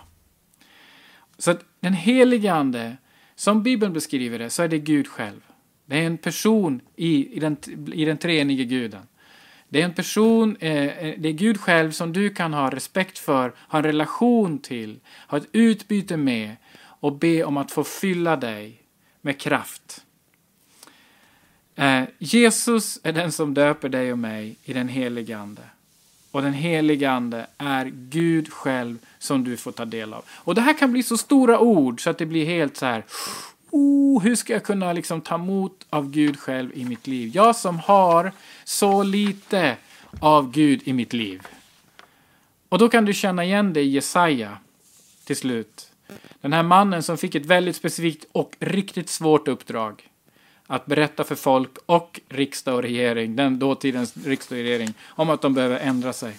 Så 1.41 1.51
att 1.51 1.65
den 1.79 1.93
helige 1.93 2.53
Ande, 2.53 2.97
som 3.35 3.63
Bibeln 3.63 3.93
beskriver 3.93 4.39
det, 4.39 4.49
så 4.49 4.63
är 4.63 4.67
det 4.67 4.79
Gud 4.79 5.07
själv. 5.07 5.41
Det 5.85 5.97
är 5.99 6.03
en 6.03 6.17
person 6.17 6.81
i, 6.95 7.37
i, 7.37 7.39
den, 7.39 7.57
i 7.93 8.05
den 8.05 8.17
treenige 8.17 8.63
guden. 8.63 9.01
Det 9.69 9.81
är 9.81 9.85
en 9.85 9.93
person, 9.93 10.57
eh, 10.59 10.85
eh, 10.85 11.15
det 11.17 11.29
är 11.29 11.33
Gud 11.33 11.59
själv 11.59 11.91
som 11.91 12.13
du 12.13 12.29
kan 12.29 12.53
ha 12.53 12.69
respekt 12.69 13.19
för, 13.19 13.53
ha 13.67 13.79
en 13.79 13.85
relation 13.85 14.59
till, 14.59 14.99
ha 15.27 15.37
ett 15.37 15.47
utbyte 15.51 16.17
med 16.17 16.55
och 16.77 17.15
be 17.15 17.43
om 17.43 17.57
att 17.57 17.71
få 17.71 17.83
fylla 17.83 18.35
dig 18.35 18.81
med 19.21 19.39
kraft. 19.39 20.05
Eh, 21.75 22.03
Jesus 22.19 22.99
är 23.03 23.13
den 23.13 23.31
som 23.31 23.53
döper 23.53 23.89
dig 23.89 24.11
och 24.11 24.19
mig 24.19 24.55
i 24.63 24.73
den 24.73 24.87
helige 24.87 25.37
Ande. 25.37 25.63
Och 26.31 26.41
den 26.41 26.53
helige 26.53 27.11
Ande 27.11 27.47
är 27.57 27.85
Gud 27.85 28.53
själv 28.53 28.97
som 29.19 29.43
du 29.43 29.57
får 29.57 29.71
ta 29.71 29.85
del 29.85 30.13
av. 30.13 30.25
Och 30.29 30.55
det 30.55 30.61
här 30.61 30.77
kan 30.77 30.91
bli 30.91 31.03
så 31.03 31.17
stora 31.17 31.59
ord 31.59 32.03
så 32.03 32.09
att 32.09 32.17
det 32.17 32.25
blir 32.25 32.45
helt 32.45 32.77
så 32.77 32.85
här 32.85 33.05
oh, 33.71 34.23
hur 34.23 34.35
ska 34.35 34.53
jag 34.53 34.63
kunna 34.63 34.93
liksom 34.93 35.21
ta 35.21 35.35
emot 35.35 35.85
av 35.89 36.11
Gud 36.11 36.39
själv 36.39 36.71
i 36.73 36.85
mitt 36.85 37.07
liv? 37.07 37.31
Jag 37.33 37.55
som 37.55 37.79
har 37.79 38.31
så 38.63 39.03
lite 39.03 39.77
av 40.19 40.51
Gud 40.51 40.81
i 40.83 40.93
mitt 40.93 41.13
liv. 41.13 41.41
Och 42.69 42.77
då 42.77 42.89
kan 42.89 43.05
du 43.05 43.13
känna 43.13 43.43
igen 43.43 43.73
dig 43.73 43.83
i 43.83 43.89
Jesaja 43.89 44.57
till 45.23 45.35
slut. 45.35 45.91
Den 46.41 46.53
här 46.53 46.63
mannen 46.63 47.03
som 47.03 47.17
fick 47.17 47.35
ett 47.35 47.45
väldigt 47.45 47.75
specifikt 47.75 48.25
och 48.31 48.55
riktigt 48.59 49.09
svårt 49.09 49.47
uppdrag. 49.47 50.10
Att 50.71 50.85
berätta 50.85 51.23
för 51.23 51.35
folk 51.35 51.69
och 51.85 52.19
riksdag 52.29 52.75
och 52.75 52.81
regering, 52.81 53.35
den 53.35 53.59
dåtidens 53.59 54.17
riksdag 54.25 54.57
och 54.57 54.63
regering, 54.63 54.93
om 55.07 55.29
att 55.29 55.41
de 55.41 55.53
behöver 55.53 55.79
ändra 55.79 56.13
sig. 56.13 56.33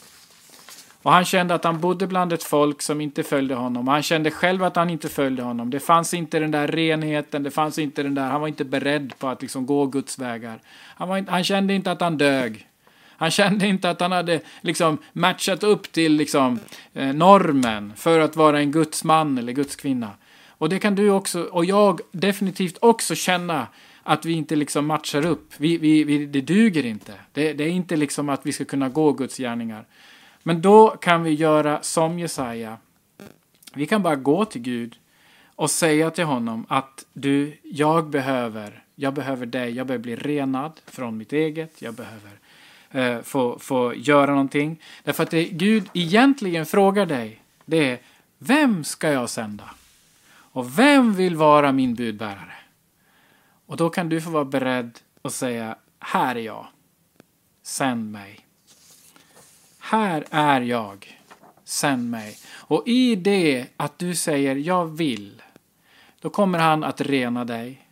Och 1.02 1.12
han 1.12 1.24
kände 1.24 1.54
att 1.54 1.64
han 1.64 1.80
bodde 1.80 2.06
bland 2.06 2.32
ett 2.32 2.42
folk 2.42 2.82
som 2.82 3.00
inte 3.00 3.22
följde 3.22 3.54
honom. 3.54 3.88
Han 3.88 4.02
kände 4.02 4.30
själv 4.30 4.64
att 4.64 4.76
han 4.76 4.90
inte 4.90 5.08
följde 5.08 5.42
honom. 5.42 5.70
Det 5.70 5.80
fanns 5.80 6.14
inte 6.14 6.38
den 6.38 6.50
där 6.50 6.66
renheten, 6.66 7.42
det 7.42 7.50
fanns 7.50 7.78
inte 7.78 8.02
den 8.02 8.14
där, 8.14 8.28
han 8.30 8.40
var 8.40 8.48
inte 8.48 8.64
beredd 8.64 9.12
på 9.18 9.28
att 9.28 9.42
liksom 9.42 9.66
gå 9.66 9.86
Guds 9.86 10.18
vägar. 10.18 10.60
Han, 10.96 11.08
var, 11.08 11.24
han 11.28 11.44
kände 11.44 11.74
inte 11.74 11.92
att 11.92 12.00
han 12.00 12.18
dög. 12.18 12.66
Han 13.16 13.30
kände 13.30 13.66
inte 13.66 13.90
att 13.90 14.00
han 14.00 14.12
hade 14.12 14.40
liksom 14.60 14.98
matchat 15.12 15.62
upp 15.62 15.92
till 15.92 16.12
liksom, 16.12 16.58
eh, 16.94 17.12
normen 17.12 17.92
för 17.96 18.20
att 18.20 18.36
vara 18.36 18.58
en 18.58 18.72
Guds 18.72 19.04
man 19.04 19.38
eller 19.38 19.52
Guds 19.52 19.76
kvinna. 19.76 20.10
Och 20.48 20.68
det 20.68 20.78
kan 20.78 20.94
du 20.94 21.10
också, 21.10 21.42
och 21.42 21.64
jag 21.64 22.00
definitivt 22.12 22.78
också 22.80 23.14
känna 23.14 23.66
att 24.02 24.24
vi 24.24 24.32
inte 24.32 24.56
liksom 24.56 24.86
matchar 24.86 25.26
upp. 25.26 25.52
Vi, 25.56 25.76
vi, 25.76 26.04
vi, 26.04 26.26
det 26.26 26.40
duger 26.40 26.86
inte. 26.86 27.14
Det, 27.32 27.52
det 27.52 27.64
är 27.64 27.68
inte 27.68 27.96
liksom 27.96 28.28
att 28.28 28.46
vi 28.46 28.52
ska 28.52 28.64
kunna 28.64 28.88
gå 28.88 29.12
Guds 29.12 29.36
gärningar. 29.36 29.84
Men 30.42 30.62
då 30.62 30.88
kan 30.88 31.22
vi 31.22 31.30
göra 31.30 31.82
som 31.82 32.18
Jesaja. 32.18 32.76
Vi 33.74 33.86
kan 33.86 34.02
bara 34.02 34.16
gå 34.16 34.44
till 34.44 34.60
Gud 34.60 34.96
och 35.56 35.70
säga 35.70 36.10
till 36.10 36.24
honom 36.24 36.66
att 36.68 37.06
du, 37.12 37.58
jag 37.62 38.10
behöver, 38.10 38.84
jag 38.94 39.14
behöver 39.14 39.46
dig, 39.46 39.70
jag 39.70 39.86
behöver 39.86 40.02
bli 40.02 40.16
renad 40.16 40.72
från 40.86 41.16
mitt 41.16 41.32
eget, 41.32 41.82
jag 41.82 41.94
behöver 41.94 42.30
eh, 42.90 43.22
få, 43.22 43.58
få 43.58 43.94
göra 43.94 44.30
någonting. 44.30 44.80
Därför 45.02 45.22
att 45.22 45.30
det 45.30 45.44
Gud 45.44 45.88
egentligen 45.92 46.66
frågar 46.66 47.06
dig, 47.06 47.42
det 47.64 47.90
är 47.90 47.98
vem 48.38 48.84
ska 48.84 49.10
jag 49.10 49.30
sända? 49.30 49.64
Och 50.54 50.78
vem 50.78 51.14
vill 51.14 51.36
vara 51.36 51.72
min 51.72 51.94
budbärare? 51.94 52.62
Och 53.72 53.78
då 53.78 53.90
kan 53.90 54.08
du 54.08 54.20
få 54.20 54.30
vara 54.30 54.44
beredd 54.44 54.98
och 55.22 55.32
säga, 55.32 55.76
här 56.00 56.37
är 56.37 56.40
jag. 56.40 56.66
Sänd 57.62 58.12
mig. 58.12 58.40
Här 59.78 60.24
är 60.30 60.61
jag. 60.61 61.20
Sänd 61.64 62.11
mig. 62.11 62.37
Och 62.54 62.88
i 62.88 63.16
det 63.16 63.66
att 63.76 63.98
du 63.98 64.14
säger 64.14 64.56
jag 64.56 64.87
vill, 64.87 65.42
då 66.20 66.30
kommer 66.30 66.58
han 66.58 66.85
att 66.85 67.00
rena 67.00 67.44
dig. 67.44 67.87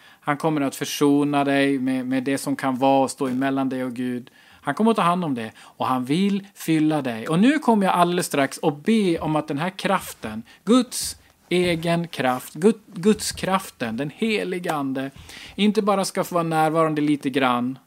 Han 0.00 0.36
kommer 0.36 0.60
att 0.60 0.76
försona 0.76 1.44
dig 1.44 1.78
med, 1.78 2.06
med 2.06 2.24
det 2.24 2.38
som 2.38 2.56
kan 2.56 2.78
vara 2.78 3.04
och 3.04 3.10
stå 3.10 3.26
emellan 3.26 3.68
dig 3.68 3.84
och 3.84 3.94
Gud. 3.94 4.30
Han 4.50 4.74
kommer 4.74 4.90
att 4.90 4.96
ta 4.96 5.02
hand 5.02 5.24
om 5.24 5.34
det 5.34 5.52
och 5.58 5.86
han 5.86 6.04
vill 6.04 6.46
fylla 6.54 7.02
dig. 7.02 7.28
Och 7.28 7.38
nu 7.38 7.58
kommer 7.58 7.86
jag 7.86 7.94
alldeles 7.94 8.26
strax 8.26 8.58
att 8.62 8.84
be 8.84 9.18
om 9.18 9.36
att 9.36 9.48
den 9.48 9.58
här 9.58 9.70
kraften, 9.70 10.42
Guds 10.64 11.16
egen 11.48 12.08
kraft, 12.08 12.54
Guds 12.86 13.32
kraften, 13.32 13.96
den 13.96 14.10
heliga 14.16 14.74
Ande, 14.74 15.10
inte 15.54 15.82
bara 15.82 16.04
ska 16.04 16.24
få 16.24 16.34
vara 16.34 16.44
närvarande 16.44 17.00
lite 17.00 17.30
grann, 17.30 17.78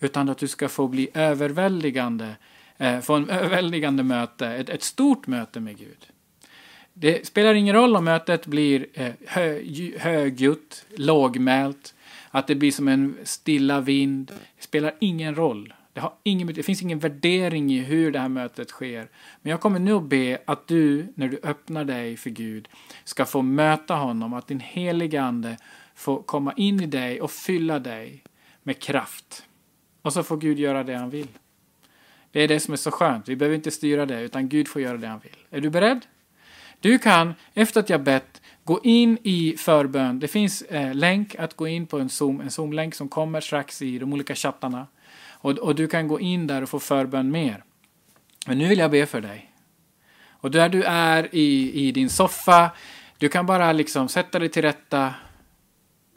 utan 0.00 0.28
att 0.28 0.38
du 0.38 0.48
ska 0.48 0.68
få 0.68 0.88
bli 0.88 1.08
överväldigande, 1.14 2.36
eh, 2.76 3.00
få 3.00 3.14
en 3.14 3.30
överväldigande 3.30 4.02
möte, 4.02 4.46
ett, 4.46 4.68
ett 4.68 4.82
stort 4.82 5.26
möte 5.26 5.60
med 5.60 5.78
Gud. 5.78 6.06
Det 6.94 7.26
spelar 7.26 7.54
ingen 7.54 7.74
roll 7.74 7.96
om 7.96 8.04
mötet 8.04 8.46
blir 8.46 8.86
eh, 8.94 9.12
hö, 9.26 9.60
högljutt, 9.98 10.86
lågmält, 10.96 11.94
att 12.30 12.46
det 12.46 12.54
blir 12.54 12.70
som 12.70 12.88
en 12.88 13.16
stilla 13.24 13.80
vind. 13.80 14.32
Det 14.56 14.62
spelar 14.62 14.94
ingen 15.00 15.34
roll. 15.34 15.74
Det, 15.98 16.02
har 16.02 16.14
ingen, 16.22 16.46
det 16.46 16.62
finns 16.62 16.82
ingen 16.82 16.98
värdering 16.98 17.72
i 17.72 17.78
hur 17.78 18.12
det 18.12 18.18
här 18.18 18.28
mötet 18.28 18.68
sker. 18.68 19.08
Men 19.42 19.50
jag 19.50 19.60
kommer 19.60 19.78
nu 19.78 19.92
att 19.92 20.02
be 20.02 20.38
att 20.44 20.66
du, 20.66 21.12
när 21.14 21.28
du 21.28 21.40
öppnar 21.42 21.84
dig 21.84 22.16
för 22.16 22.30
Gud, 22.30 22.68
ska 23.04 23.24
få 23.24 23.42
möta 23.42 23.94
honom, 23.94 24.34
att 24.34 24.46
din 24.46 24.60
heliga 24.60 25.22
Ande 25.22 25.56
får 25.94 26.22
komma 26.22 26.52
in 26.56 26.80
i 26.80 26.86
dig 26.86 27.20
och 27.20 27.30
fylla 27.30 27.78
dig 27.78 28.22
med 28.62 28.78
kraft. 28.78 29.44
Och 30.02 30.12
så 30.12 30.22
får 30.22 30.36
Gud 30.36 30.58
göra 30.58 30.84
det 30.84 30.94
han 30.94 31.10
vill. 31.10 31.28
Det 32.32 32.40
är 32.40 32.48
det 32.48 32.60
som 32.60 32.72
är 32.72 32.76
så 32.76 32.90
skönt. 32.90 33.28
Vi 33.28 33.36
behöver 33.36 33.56
inte 33.56 33.70
styra 33.70 34.06
det, 34.06 34.20
utan 34.20 34.48
Gud 34.48 34.68
får 34.68 34.82
göra 34.82 34.96
det 34.96 35.06
han 35.06 35.20
vill. 35.20 35.36
Är 35.50 35.60
du 35.60 35.70
beredd? 35.70 36.06
Du 36.80 36.98
kan, 36.98 37.34
efter 37.54 37.80
att 37.80 37.90
jag 37.90 38.02
bett, 38.02 38.42
gå 38.68 38.80
in 38.82 39.18
i 39.22 39.56
förbön. 39.58 40.18
Det 40.18 40.28
finns 40.28 40.62
eh, 40.62 40.94
länk 40.94 41.34
att 41.34 41.54
gå 41.54 41.68
in 41.68 41.86
på 41.86 41.98
en 41.98 42.08
Zoom, 42.08 42.40
en 42.40 42.50
Zoom-länk 42.50 42.94
som 42.94 43.08
kommer 43.08 43.40
strax 43.40 43.82
i 43.82 43.98
de 43.98 44.12
olika 44.12 44.34
chattarna. 44.34 44.86
Och, 45.28 45.50
och 45.50 45.74
du 45.74 45.88
kan 45.88 46.08
gå 46.08 46.20
in 46.20 46.46
där 46.46 46.62
och 46.62 46.68
få 46.68 46.80
förbön 46.80 47.30
mer. 47.30 47.64
Men 48.46 48.58
nu 48.58 48.68
vill 48.68 48.78
jag 48.78 48.90
be 48.90 49.06
för 49.06 49.20
dig. 49.20 49.52
Och 50.30 50.50
där 50.50 50.68
du 50.68 50.82
är 50.82 51.34
i, 51.34 51.72
i 51.72 51.92
din 51.92 52.10
soffa, 52.10 52.70
du 53.18 53.28
kan 53.28 53.46
bara 53.46 53.72
liksom 53.72 54.08
sätta 54.08 54.38
dig 54.38 54.48
till 54.48 54.62
rätta. 54.62 55.14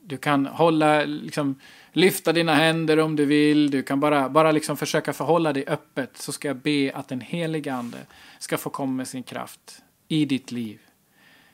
Du 0.02 0.18
kan 0.18 0.46
hålla, 0.46 1.04
liksom, 1.04 1.60
lyfta 1.92 2.34
dina 2.34 2.56
händer 2.56 3.00
om 3.00 3.16
du 3.16 3.26
vill. 3.26 3.72
Du 3.72 3.84
kan 3.84 4.00
bara, 4.00 4.30
bara 4.30 4.52
liksom 4.52 4.78
försöka 4.78 5.14
förhålla 5.14 5.54
dig 5.54 5.64
öppet. 5.68 6.18
Så 6.18 6.32
ska 6.32 6.48
jag 6.48 6.58
be 6.58 6.92
att 6.96 7.08
den 7.08 7.22
helige 7.22 7.74
Ande 7.74 7.98
ska 8.40 8.58
få 8.58 8.70
komma 8.70 8.92
med 8.92 9.08
sin 9.08 9.24
kraft 9.24 9.82
i 10.08 10.26
ditt 10.26 10.52
liv. 10.52 10.80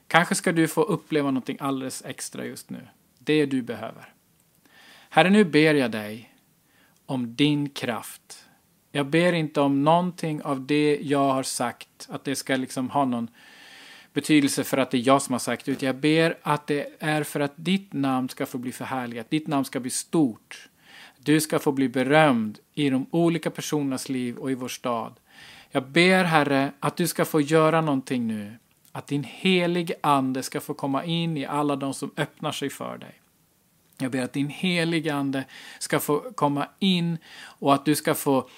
Kanske 0.07 0.35
ska 0.35 0.51
du 0.51 0.67
få 0.67 0.83
uppleva 0.83 1.31
någonting 1.31 1.57
alldeles 1.59 2.05
extra 2.05 2.45
just 2.45 2.69
nu. 2.69 2.87
Det 3.19 3.45
du 3.45 3.61
behöver. 3.61 4.13
Herre, 5.09 5.29
nu 5.29 5.43
ber 5.43 5.73
jag 5.73 5.91
dig 5.91 6.33
om 7.05 7.35
din 7.35 7.69
kraft. 7.69 8.47
Jag 8.91 9.05
ber 9.05 9.33
inte 9.33 9.61
om 9.61 9.83
någonting 9.83 10.41
av 10.41 10.65
det 10.65 10.99
jag 11.01 11.33
har 11.33 11.43
sagt, 11.43 12.07
att 12.09 12.23
det 12.23 12.35
ska 12.35 12.55
liksom 12.55 12.89
ha 12.89 13.05
någon 13.05 13.27
betydelse 14.13 14.63
för 14.63 14.77
att 14.77 14.91
det 14.91 14.97
är 14.97 15.07
jag 15.07 15.21
som 15.21 15.33
har 15.33 15.39
sagt 15.39 15.67
utan 15.67 15.87
jag 15.87 15.95
ber 15.95 16.37
att 16.41 16.67
det 16.67 16.87
är 16.99 17.23
för 17.23 17.39
att 17.39 17.53
ditt 17.55 17.93
namn 17.93 18.29
ska 18.29 18.45
få 18.45 18.57
bli 18.57 18.71
förhärligat, 18.71 19.29
ditt 19.29 19.47
namn 19.47 19.65
ska 19.65 19.79
bli 19.79 19.89
stort. 19.89 20.69
Du 21.17 21.41
ska 21.41 21.59
få 21.59 21.71
bli 21.71 21.89
berömd 21.89 22.59
i 22.73 22.89
de 22.89 23.05
olika 23.11 23.49
personernas 23.49 24.09
liv 24.09 24.37
och 24.37 24.51
i 24.51 24.55
vår 24.55 24.67
stad. 24.67 25.13
Jag 25.71 25.87
ber 25.87 26.23
Herre 26.23 26.71
att 26.79 26.97
du 26.97 27.07
ska 27.07 27.25
få 27.25 27.41
göra 27.41 27.81
någonting 27.81 28.27
nu. 28.27 28.57
Att 28.97 29.07
din 29.07 29.23
helige 29.23 29.95
Ande 30.01 30.43
ska 30.43 30.61
få 30.61 30.73
komma 30.73 31.05
in 31.05 31.37
i 31.37 31.45
alla 31.45 31.75
de 31.75 31.93
som 31.93 32.11
öppnar 32.17 32.51
sig 32.51 32.69
för 32.69 32.97
dig. 32.97 33.21
Jag 33.97 34.11
ber 34.11 34.21
att 34.21 34.33
din 34.33 34.49
helige 34.49 35.13
Ande 35.13 35.43
ska 35.79 35.99
få 35.99 36.19
komma 36.35 36.67
in 36.79 37.17
och 37.37 37.73
att 37.73 37.85
du 37.85 37.95
ska 37.95 38.15
få 38.15 38.49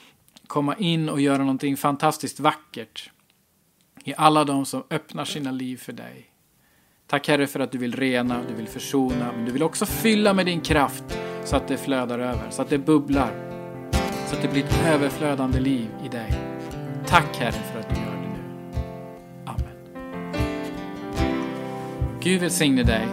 komma 0.47 0.75
in 0.75 1.09
och 1.09 1.21
göra 1.21 1.37
någonting 1.37 1.77
fantastiskt 1.77 2.39
vackert 2.39 3.11
i 4.03 4.13
alla 4.17 4.43
de 4.43 4.65
som 4.65 4.83
öppnar 4.89 5.25
sina 5.25 5.51
liv 5.51 5.77
för 5.77 5.93
dig. 5.93 6.29
Tack 7.07 7.27
Herre 7.27 7.47
för 7.47 7.59
att 7.59 7.71
du 7.71 7.77
vill 7.77 7.95
rena, 7.95 8.41
du 8.47 8.53
vill 8.53 8.67
försona, 8.67 9.31
men 9.35 9.45
du 9.45 9.51
vill 9.51 9.63
också 9.63 9.85
fylla 9.85 10.33
med 10.33 10.45
din 10.45 10.61
kraft 10.61 11.19
så 11.43 11.55
att 11.55 11.67
det 11.67 11.77
flödar 11.77 12.19
över, 12.19 12.49
så 12.49 12.61
att 12.61 12.69
det 12.69 12.77
bubblar, 12.77 13.31
så 14.27 14.35
att 14.35 14.41
det 14.41 14.47
blir 14.47 14.63
ett 14.63 14.85
överflödande 14.85 15.59
liv 15.59 15.89
i 16.05 16.07
dig. 16.07 16.33
Tack 17.07 17.37
Herre 17.37 17.51
Gud 22.23 22.39
välsigne 22.41 22.83
dig 22.83 23.07